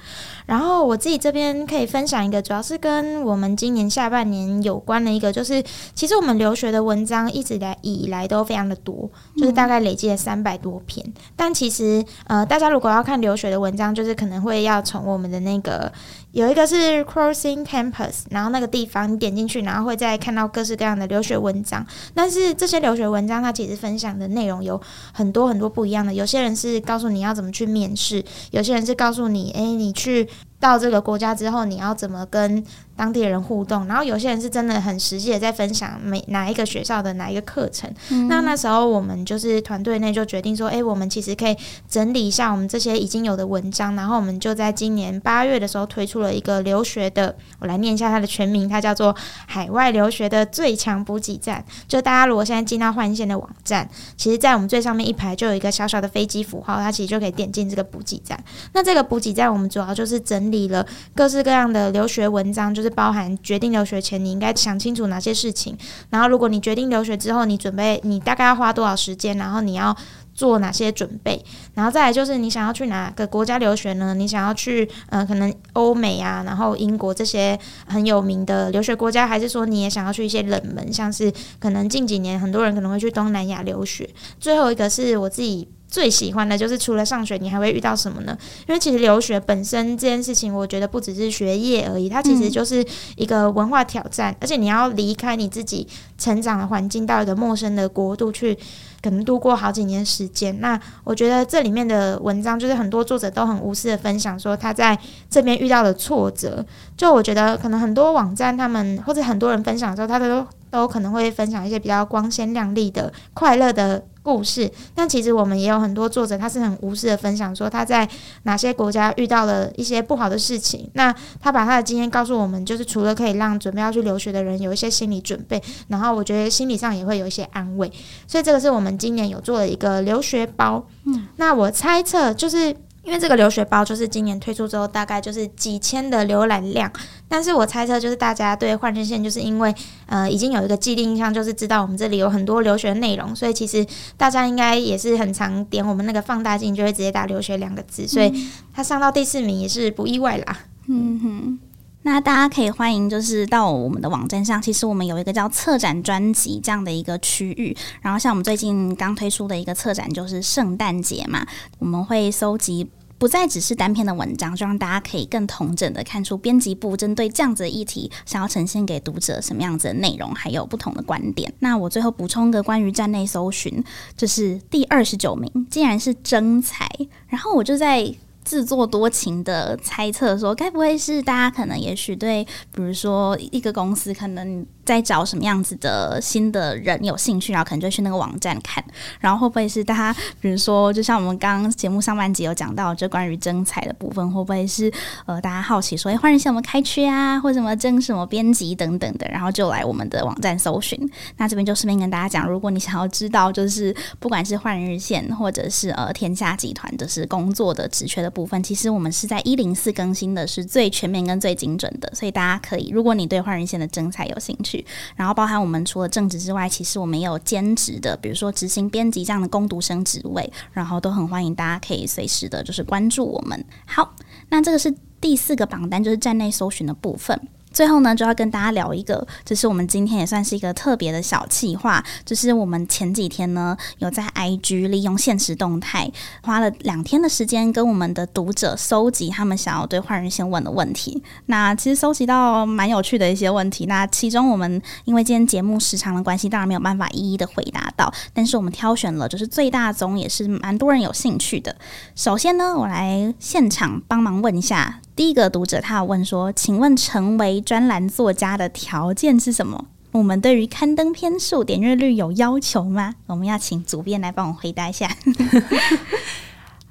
[0.47, 5.61] 然后我自己这边可以分享一个，主要是跟我们今年下半年有关的一个，就是
[5.93, 11.05] 其实我们留学的文章一直来以来都非常的多，就是大概累计了三百多篇。
[11.35, 15.93] 但其实呃，大家如果要看留学的文章，就是可能会要从我们的那个。
[16.37, 21.85] 有一个是 Crossing Campus，然后那个地方你点进去，然后会再看到各式各样的留学文章。
[22.13, 24.79] 但是这些留学文章，它其实分享的内容有
[25.15, 26.13] 很多很多不一样的。
[26.13, 30.29] 有些人是告诉你要怎么去面试，有些人是告诉你，诶，你去。
[30.59, 32.65] 到这个国家之后，你要怎么跟
[32.97, 33.87] 当地人互动？
[33.87, 37.89] 然后有些人是真的很实际的在分享每哪一个学校的哪一个课程。
[38.11, 38.27] 嗯。
[38.27, 41.57] 那那时候我们就是团队内就决定说，诶，我们其实可以
[41.89, 49.15] 整理一下我们这些已经有的文章，然后我们就在今年八月的时候推出了一个留学的，我来念一下它的全名，它叫做
[49.47, 51.65] 海外留学的最强补给站。
[51.87, 58.43] 就大家如果现在进到换线的网站，其实在我们最上面一排就有一个小小的飞机符号，它其实就可以点进这个补给站。
[58.73, 60.57] 那这个补给站我们主要就是整理。
[60.57, 65.77] 理了各式各样的留学文章，就是是包含决定留学前你应该想清楚哪些事情，
[66.11, 69.97] 然后如果你决定留学之后，你准备你大概要花多少时间，然后你要
[70.33, 74.15] 做哪些准备，然后再来就是你想要去哪个国家留学呢？
[74.15, 84.09] 你想要去呃可能欧美啊，然后英国这些很有名的留学国家，还是说你也想要去一些冷门，像是可能近几年很多人可能会去东南亚留学。
[84.39, 85.69] 最后一个是我自己。
[85.89, 88.37] 最喜欢的就是除了上学，你还会遇到什么呢？
[88.69, 92.85] 因为其实留学本身这件事情，我觉得不只是学业而已，它其实就是
[93.17, 95.87] 一个文化挑战，而且你要离开你自己
[96.19, 98.59] 成长的环境，到一个陌生的国度去，
[99.01, 100.61] 可能度过好几年时间。
[100.61, 104.99] 那我觉得这里面的文章，就是很多作者都很无私的分享，说他在
[105.31, 106.65] 这边遇到的挫折。
[106.97, 114.05] 就我觉得，可能很多网站他们或者很多人分享的时候，他都都可能会分享一些比较光鲜亮丽的、快乐的。
[114.27, 118.09] 故事，但其实我们也有很多作者，他是很无私的分享，说他在
[118.43, 120.91] 哪些国家遇到了一些不好的事情。
[120.95, 127.89] 那他把他的经验告诉我们，就是除了可以让准备要去留学的人有一些心理准备，然后我觉得心理上也会有一些安慰。
[128.27, 130.85] 所以这个是我们今年有做的一个留学包。
[131.05, 132.75] 嗯，那我猜测就是。
[133.07, 136.93] 因为这个留学包就是今年推出之后，大概就是几千的浏览量。
[137.29, 139.73] 但是我猜测，就是大家对换日线，就是因为
[140.07, 143.87] 呃已经有一个既定印象，就是知道我们这里有很多留学内容，所以其实
[144.17, 148.33] 大家应该也是很常点我们那个放大镜，就会直接打留学两个字，所以
[148.75, 150.59] 它上到第四名也是不意外啦。
[150.89, 151.59] 嗯哼，
[152.07, 157.77] 那大家可以欢迎，就是到我们的网站上，其实我们有一个叫策展专辑这样的一个区域。
[158.01, 161.45] 然后像我们最近刚推出的一个策展，就是圣诞节嘛，
[161.81, 162.89] 我们会搜集。
[163.19, 171.53] 不再只是单篇的文章，就让大家可以更统整的看出编辑部针对这样子的议题，想要呈现给读者什么样子的内容，还有不同的观点。
[171.59, 173.83] 那我最后补充个关于站内搜寻，
[174.17, 176.87] 就是第二十九名，竟然是征才。
[177.27, 178.15] 然后我就在
[178.47, 188.83] 自作多情的猜测说，该不会是大家可能也许对，比如说一个公司可能在找什么样子的新的人有兴趣，然后可能就去那个网站看，
[189.19, 194.93] 然后会不会是大家，比如说就像我们刚刚节目上半集有讲到，就关于征才的部分，会不会是
[195.27, 200.97] 呃大家好奇说，哎，换日线我们开缺啊，或什么征什么编辑等等的，然后就来我们的网站搜寻。
[201.37, 214.85] 那这边就顺便跟大家讲，如果你想要知道，就是不管是换日线或者是呃天下集团，就是工作的职缺的部分，其实我们是在一零四更新的，是最全面跟最精准的，所以大家可以，如果你对换人线的征才有兴趣，
[215.17, 223.65] 然后包含我们除了正职之外，其实我们也有兼职的，比如说执行编辑这样的攻读生职位，然后都很欢迎大家可以随时的，就是关注我们。
[223.87, 224.15] 好，
[224.51, 227.41] 那这个是第四个榜单，就是站内搜寻的部分。
[227.77, 236.11] 最后呢，就要跟大家聊一个，就是我们今天也算是一个特别的小企划，就是我们前几天呢，有在 IG 利用限时动态，
[236.41, 241.23] 花了两天的时间，跟我们的读者搜集他们想要对换人先问的问题。
[241.45, 251.77] 那其实搜集到蛮有趣的一些问题，那其中我们因为今天节目时长的关系，当然没有办法一一的回答到，但是我们挑选了就是最大宗，也是蛮多人有兴趣的。
[252.15, 255.01] 首先呢，我来现场帮忙问一下。
[255.17, 259.87] 第一个读者他有问说：“请问成为专栏作家的条件是什么？
[260.13, 265.11] 我们对于刊登篇数、点阅率有要求吗？”我们要请主编来帮我回答一下。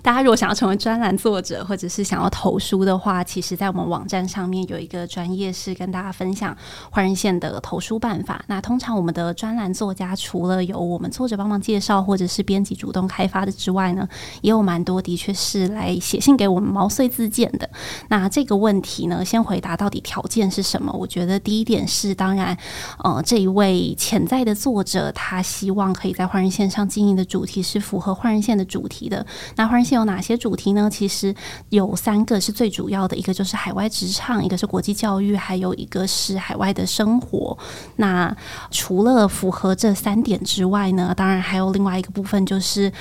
[0.06, 6.56] 大家如果想要成为专栏作者，或者是想要投书的话，其实，在我们网站上面有一个专业是跟大家分享
[6.92, 8.46] 换人线的投书办法。
[8.46, 14.08] 那通常我们的专栏作家，除了有我们作者帮忙介绍，或者是编辑主动开发的之外呢，
[14.42, 17.68] 也有蛮多的确是来写信给我们毛遂自荐的。
[18.10, 20.94] 那这个问题呢，先回答到底条件是什么？
[20.94, 22.56] 我觉得第一点是，当然，
[23.04, 29.26] 呃，这一位潜在的作者，他希望可以在换人线上经营的主题是符合换人线的主题的。
[29.56, 29.95] 那换人线。
[29.96, 30.90] 有哪些主题呢？
[30.92, 31.34] 其实
[31.70, 37.58] 有三个是最主要的，一个就是海外职场，一个是国际教育，还有一个是海外的生活。
[37.96, 38.36] 那
[38.70, 42.92] 除了符合这三点之外呢，当然还有另外一个部分，就是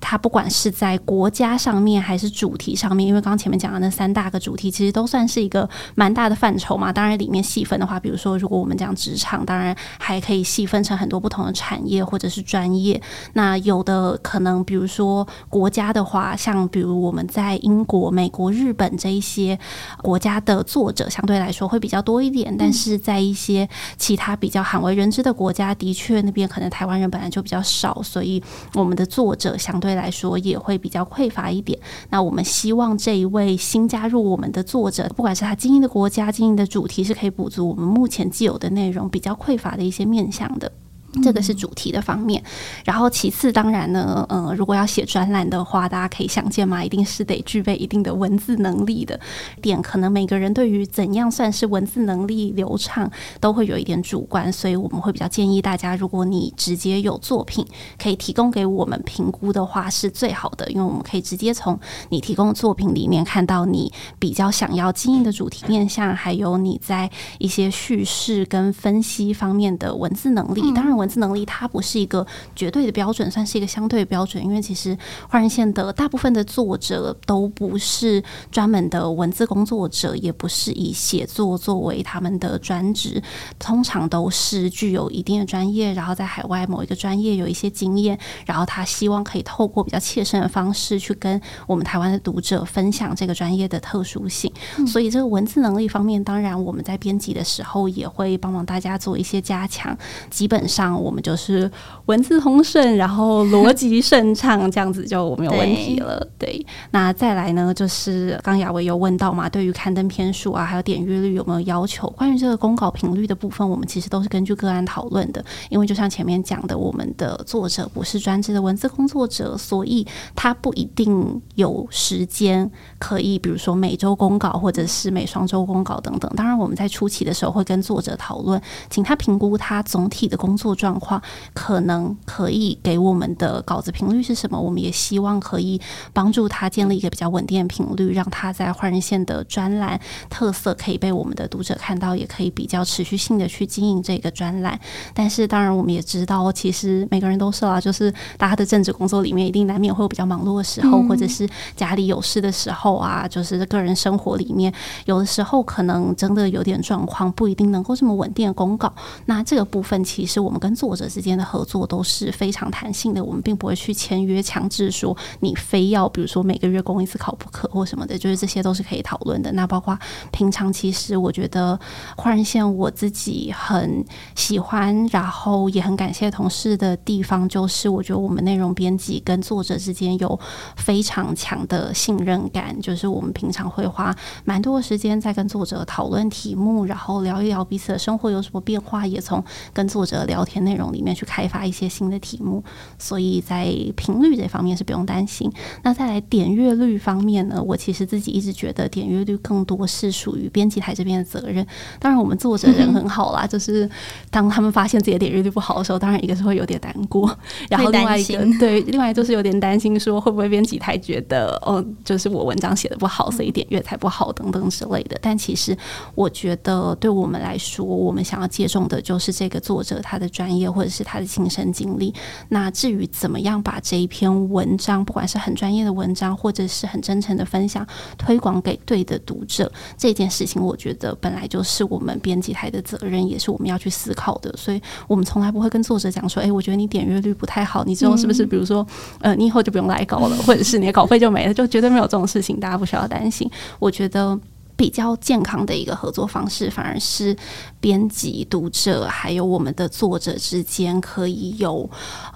[0.00, 6.92] 它不管是在国家上面还是主题上面，因为刚刚前面讲的那三大个主题，其实都算是一个蛮大的范畴嘛。
[6.92, 13.00] 当然里面细分的话，比如说如果我们讲职场，当然还可以细分成很多不同的产业或者是专业。
[13.34, 16.36] 那有的可能，比如说国家的话。
[16.42, 19.56] 像比如我们在英国、美国、日本这一些
[20.02, 22.52] 国家的作者，相对来说会比较多一点。
[22.58, 28.42] 但是在一些其他比较罕为人知的国家，的确那边可能台湾人本来就比较少，所以
[28.74, 31.78] 我们的作者相对来说也会比较匮乏一点。
[32.10, 40.72] 那我们希望这一位新加入我们的作者，不管是他经营的国家、经营的主题，是可以补足我们目前既有的内容比较匮乏的一些面向的。
[41.20, 42.42] 这个是主题的方面，
[42.86, 49.20] 然后其次当然呢，呃，如果要写专栏的话，大家可以想见嘛，一定是得具备一定的文字能力的
[49.60, 49.82] 点。
[49.82, 53.10] 可能每个人对于怎样算是文字能力流畅，
[53.40, 57.66] 都会有一点主观，所以我们会比较建议大家，如果你直接有作品
[58.02, 70.72] 可以提供给我们评估的话，是最好的，因为我们可以直接从你提供的作品里面看到你比较想要经营的主题面向，还有你在一些叙事跟分析方面的文字能力。
[70.72, 71.01] 当然。
[71.02, 72.24] 文字能力它不是一个
[72.54, 74.42] 绝对的标准，算是一个相对的标准。
[74.42, 74.96] 因为其实
[75.28, 78.22] 换人线的大部分的作者都不是
[78.52, 83.20] 专门的文字工作者，也不是以写作作为他们的专职，
[83.58, 94.52] 通常都是具有一定的专业，然后在海外某一个专业有一些经验，然后他希望可以透过比较切身的方式去跟我们台湾的读者分享这个专业的特殊性。
[94.78, 94.86] 嗯。
[94.86, 99.96] 所以这个文字能力方面，当然我们在编辑的时候也会帮忙大家做一些加强，
[100.30, 100.91] 基本上。
[100.98, 101.70] 我们就是
[102.06, 106.18] 文字通顺，然后逻辑 顺畅，这样子就没有问题了。
[106.38, 112.08] 对，对，那再来呢，就是刚雅薇有问到嘛，对于刊登篇数啊，还有点阅率有没有要求？
[112.10, 115.44] 关于这个公稿频率的部分，我们其实都是根据个案讨论的。
[115.70, 126.30] 因为就像前面讲的，我们的作者不是专职的文字工作者，所以他不一定有时间可以，比如说每周公稿，或者是每双周公稿等等。
[126.36, 131.22] 当然，我们在初期的时候会跟作者讨论，请他评估他总体的工作状况
[131.54, 134.60] 可能可以给我们的稿子频率是什么？
[134.60, 135.80] 我们也希望可以
[136.12, 144.76] 帮助他建立一个比较稳定的频率，让他在换人线的专栏特色可以被我们的读者看到，也可以比较持续性的去经营这个专栏。
[145.14, 154.74] 但是，当然我们也知道，其实每个人都是啊，就是大家的政治工作里面一定难免会有比较忙碌的时候，或者是家里有事的时候啊，就是个人生活里面
[155.04, 158.92] 有的时候可能真的有点状况，不一定能够这么稳定的公告。
[159.26, 169.50] 那这个部分，其实我们跟作者之间的合作都是非常弹性的，我们并不会去签约强制说你非要，比如说每个月供一次考不可或什么的，就是这些都是可以讨论的。
[169.52, 169.98] 那包括
[170.30, 171.78] 平常，其实我觉得
[172.16, 174.04] 换日线我自己很
[174.34, 180.38] 喜欢，然后也很感谢同事的地方，就是我觉得我们内容编辑跟作者之间有
[180.76, 184.14] 非常强的信任感，就是我们平常会花
[184.44, 189.42] 蛮多的时间在跟作者讨论题目，然后聊一聊彼此的生活有什么变化，也从
[189.72, 192.62] 跟作者聊天内容里面去开发一些新的题目，
[192.98, 193.64] 所以在
[193.96, 195.50] 频率这方面是不用担心。
[195.82, 201.66] 那再来点阅率方面呢，我其实自己一直觉得点阅率更多是属于编辑台这边的责任。
[201.98, 203.88] 当然，我们作者人很好啦，就是
[204.30, 207.30] 当他们发现自己的点阅率不好的时候，当然一个是会有点难过，
[207.68, 215.18] 然后另外一个对，另外就是有点担心说会不会编辑台觉得哦，就是我文章写的不好，所以点阅才不好等等之类的。
[215.20, 215.76] 但其实
[216.14, 222.14] 我觉得对我们来说，我们想要借重的就是这个作者他的专业或者是他的亲身经历。
[222.48, 227.86] 那至于怎么样把这一篇文章，不管是很专业的文章，或者是很真诚的分享，
[228.16, 234.52] 推广给对的读者，这件事情，我觉得本来就是我们编辑台的责任，也是我们要去思考的。
[234.56, 238.86] 所以我们从来不会跟作者讲说：“诶，我觉得你点阅率不太好，你之后是不是，比如说，
[239.20, 243.50] 呃，你以后就不用来稿了，或者是你的稿费就没了？”就绝对没有这种事情，大家不需要担心。
[243.78, 244.38] 我觉得。
[244.82, 247.36] 比较健康的一个合作方式，反而是
[247.78, 251.88] 编辑、读者还有我们的作者之间可以有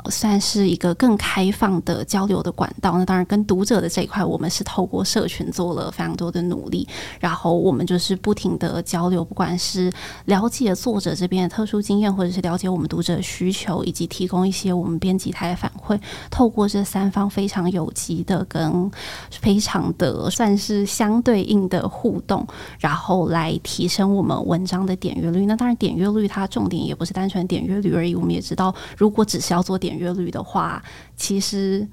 [0.09, 2.97] 算是一个更开放的交流的管道。
[2.99, 6.87] 那当然，跟读者的这一块，我们是透过社群做了非常多的努力。
[7.19, 9.93] 然后我们就是不停的交流，不管是
[10.27, 15.99] 了解作者这边的特殊经验，或者是了解我们读者的需求，以及提供一些我们编辑台的反馈。
[16.31, 18.89] 透过这三方非常有机的跟
[19.33, 22.36] 非常的算是相对应的互动。
[22.81, 25.47] 然后来提升我们文章的点阅率。
[25.47, 28.15] 那当然，点阅率它重点也不是单纯点阅率而已。
[28.15, 30.83] 我们也知道，如果只是要做点阅率的话，
[31.17, 31.87] 其实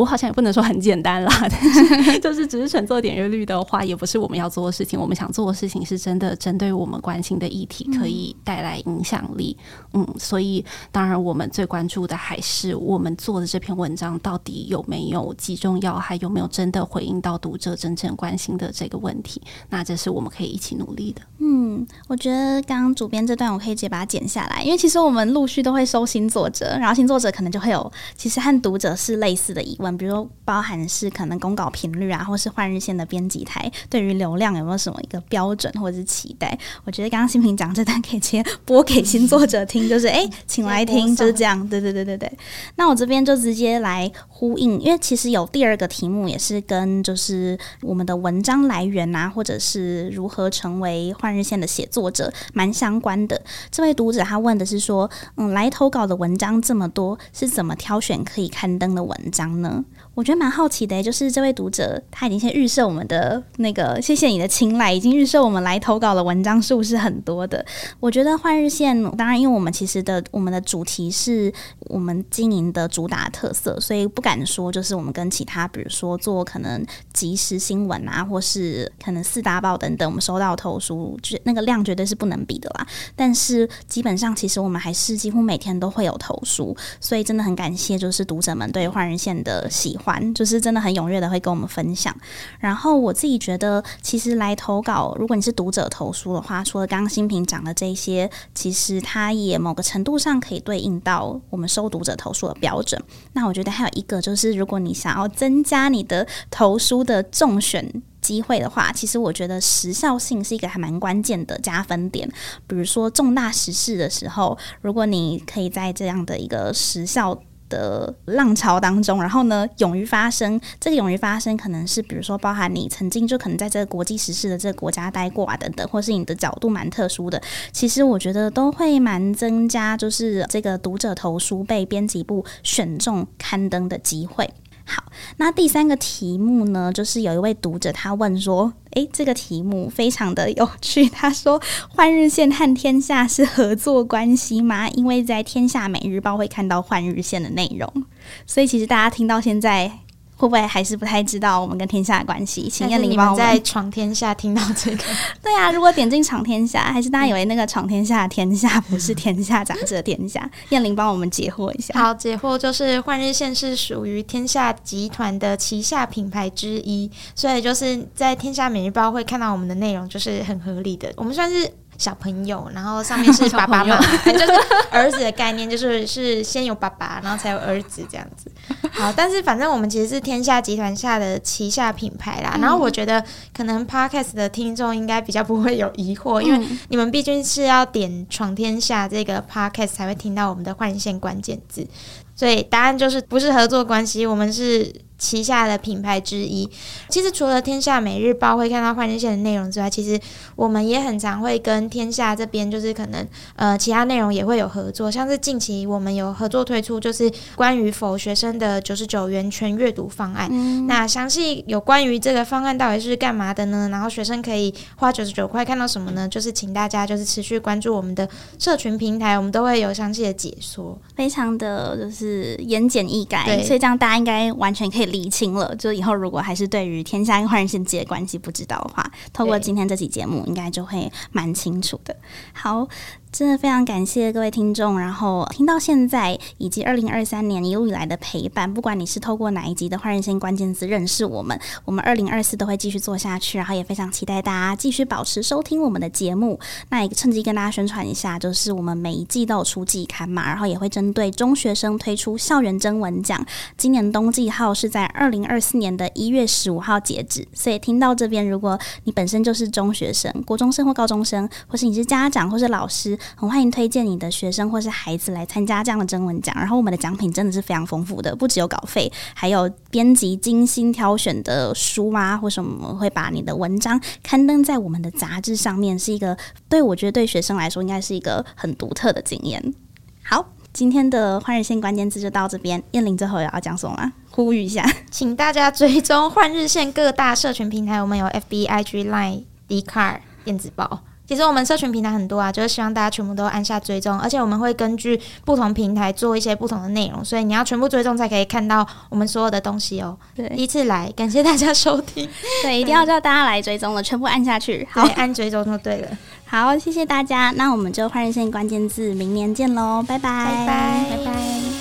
[0.00, 1.30] 我好像也不能说很简单啦。
[1.50, 4.98] 但是，就是只是纯做点阅率的话，也不是我们要做的事情。
[4.98, 9.54] 我们想做的事情是真的针对我们关心的议题，可以带来影响力。
[9.92, 19.42] 嗯，所以当然，我们最关注的还是我们做的这篇文章到底有没有击中要害，有没有真的回应到读者真正关心的这个问题。
[19.68, 21.20] 那这是我们可以一起努力的。
[21.40, 36.58] 嗯，我觉得刚刚主编这段我可以直接把它剪下来，因为其实我们陆续都会收新作者，然后新作者可能就会有其实和读者是类似的疑问，比如说包含是可能公稿频率啊，或是换日线的编辑台对于流量有没有什么一个标准或者是期待？
[36.84, 41.68] 我觉得刚刚新平讲这段可以直接播给新作者听，就是哎， 请来听，就是这样。
[41.68, 42.30] 对对对对对。
[42.76, 53.40] 那我这边就直接来呼应，因为其实有第二个题目也是跟就是我们的文章来源啊，或者是如何成为换日线的写作者蛮相关的。
[53.70, 59.79] 这位读者他问的是说，嗯，来投稿的文章这么多，是怎么挑选可以刊登的文章呢？
[60.14, 67.64] 我觉得蛮好奇的，就是这位读者他已经先预设我们的那个，谢谢你的青睐，已经预设我们来投稿的文章数是很多的。
[68.00, 71.50] 我觉得换日线，当然因为我们其实的我们的主题是
[71.86, 76.84] 我们经营的主打特色，所以不敢说就是我们跟其他比如说做可能
[77.14, 82.86] 即时新闻啊，或是可能四大报等等，我们收到投书，就那个量绝对是不能比的啦。
[83.16, 90.09] 但是基本上其实我们还是几乎每天都会有投书，所以真的很感谢就是读者们对换日线的喜欢。
[90.34, 92.14] 就是真的很踊跃的会跟我们分享，
[92.58, 103.00] 然后我自己觉得，其实来投稿，如果你是读者投书的话，除了刚刚新平讲的这些，其实它也某个程度上可以对应到我们收读者投书的标准。
[103.34, 112.30] 那我觉得还有一个就是，如果你想要增加你的投书的中选机会的话，其实我觉得时效性是一个还蛮关键的加分点。
[112.66, 117.36] 比如说重大时事的时候，如果你可以在这样的一个时效
[117.70, 120.60] 的浪潮当中，然后呢，勇于发声。
[120.78, 127.40] 这个勇于发声，可能是比如说包含你曾经就可能在这个国际时事的这个国家待过啊，等等，或是你的角度蛮特殊的。
[127.72, 134.50] 其实我觉得都会蛮增加，就是这个读者投书被编辑部选中刊登的机会。
[134.90, 135.04] 好，
[135.36, 141.08] 那第三个题目呢，就是有一位读者他问说，诶，这个题目非常的有趣。
[141.08, 144.88] 他说，换日线和天下是合作关系吗？
[144.98, 148.04] 因为在天下每日报会看到换日线的内容，
[148.44, 150.00] 所以其实大家听到现在。
[150.40, 152.66] 会不会还是不太知道我们跟天下的关系？
[152.66, 155.04] 请燕玲帮我们在闯天下听到这个。
[155.42, 160.50] 对啊，如果点进闯天下，还是大家以为那个闯天下的天下不是天下杂志的天下？
[160.70, 161.92] 燕玲帮我们解惑一下。
[161.92, 171.12] 好，解惑就是幻日线是属于天下集团的旗下品牌之一，所以就是在天下每日报会看到我们的内容，就是很合理的。
[171.16, 171.70] 我们算是。
[172.00, 174.46] 小朋友，然后上面是 爸爸妈妈， 就是
[174.90, 178.50] 儿子的概念，就是是先有爸爸，然后才有儿子这样子。
[178.92, 182.56] 好， 但是反正我们其实是天下集团下的旗下品牌啦。
[182.58, 183.22] 然后我觉得
[183.54, 191.86] 可能 Podcast 的听众应该比较不会有疑惑，因为你们毕竟是要点闯天下这个 Podcast 才会听到我们的换线关键字，
[192.34, 194.90] 所以答案就是不是合作关系，我们是。
[195.20, 196.66] 旗下的品牌之一，
[197.10, 200.18] 其实除了天下每日报会看到换日线的内容之外，其实
[200.56, 210.48] 我们也很常会跟天下这边，就是可能呃其他内容也会有合作，像是近期我们有合作推出，就是关于否学生的九十九元全阅读方案。
[210.50, 213.90] 嗯、那详细有关于这个方案到底是干嘛的呢？
[213.90, 216.26] 然后学生可以花九十九块看到什么呢？
[216.26, 218.26] 就是请大家就是持续关注我们的
[218.58, 225.09] 社群平台，我们都会有详细的解说，非常的就是言简意赅，对所以这样大家应该完全可以。
[225.10, 232.16] 理清了，就以后如果还是对于天下跟换日线界的关系不知道的话，透过今天这期节目，应该就会蛮清楚的。
[232.52, 232.88] 好。
[233.32, 246.58] 真的非常感谢各位听众，然后听到现在以及二零二三年一路以来的陪伴，不管你是透过哪一集的换日线关键字认识我们，我们二零二四都会继续做下去，然后也非常期待大家继续保持收听我们的节目。
[246.88, 253.46] 那也趁机跟大家宣传一下，就是我们每一季都有出季刊嘛，然后也会针对中学生推出校园征文奖。
[253.76, 263.16] 今年冬季号是在二零二四年的一月十五号截止，所以听到这边，如果你本身就是中学生、国中生或高中生，或是你是家长或是老师。
[263.36, 276.36] 很欢迎推荐你的学生或是孩子来参加这样的征文奖，然后我们的奖品真的是非常丰富的，不只有稿费，还有编辑精心挑选的书啊，或什么会把你的文章刊登在我们的杂志上面，是一个
[276.68, 279.74] 对我觉得对学生来说应该是一个很独特的经验。
[280.22, 284.12] 好，今天的换日线关键字就到这边，燕玲最后也要讲什么？
[284.30, 291.02] 呼吁一下，请大家追踪换日线各大社群平台，我们有 FB、IG、Line、Dcard 电子报。
[291.30, 300.18] 其实我们社群平台很多啊，就是希望大家全部都按下追踪，而且我们会根据不同平台做一些不同的内容，所以你要全部追踪才可以看到我们所有的东西哦。
[300.34, 302.28] 对，第一次来，感谢大家收听。
[302.64, 306.08] 对， 一定要叫大家来追踪了，全部按下去，好，按追踪就对了。
[306.50, 311.79] 好，谢谢大家，那我们就换日线关键字，明年见喽，拜拜，拜拜，拜拜。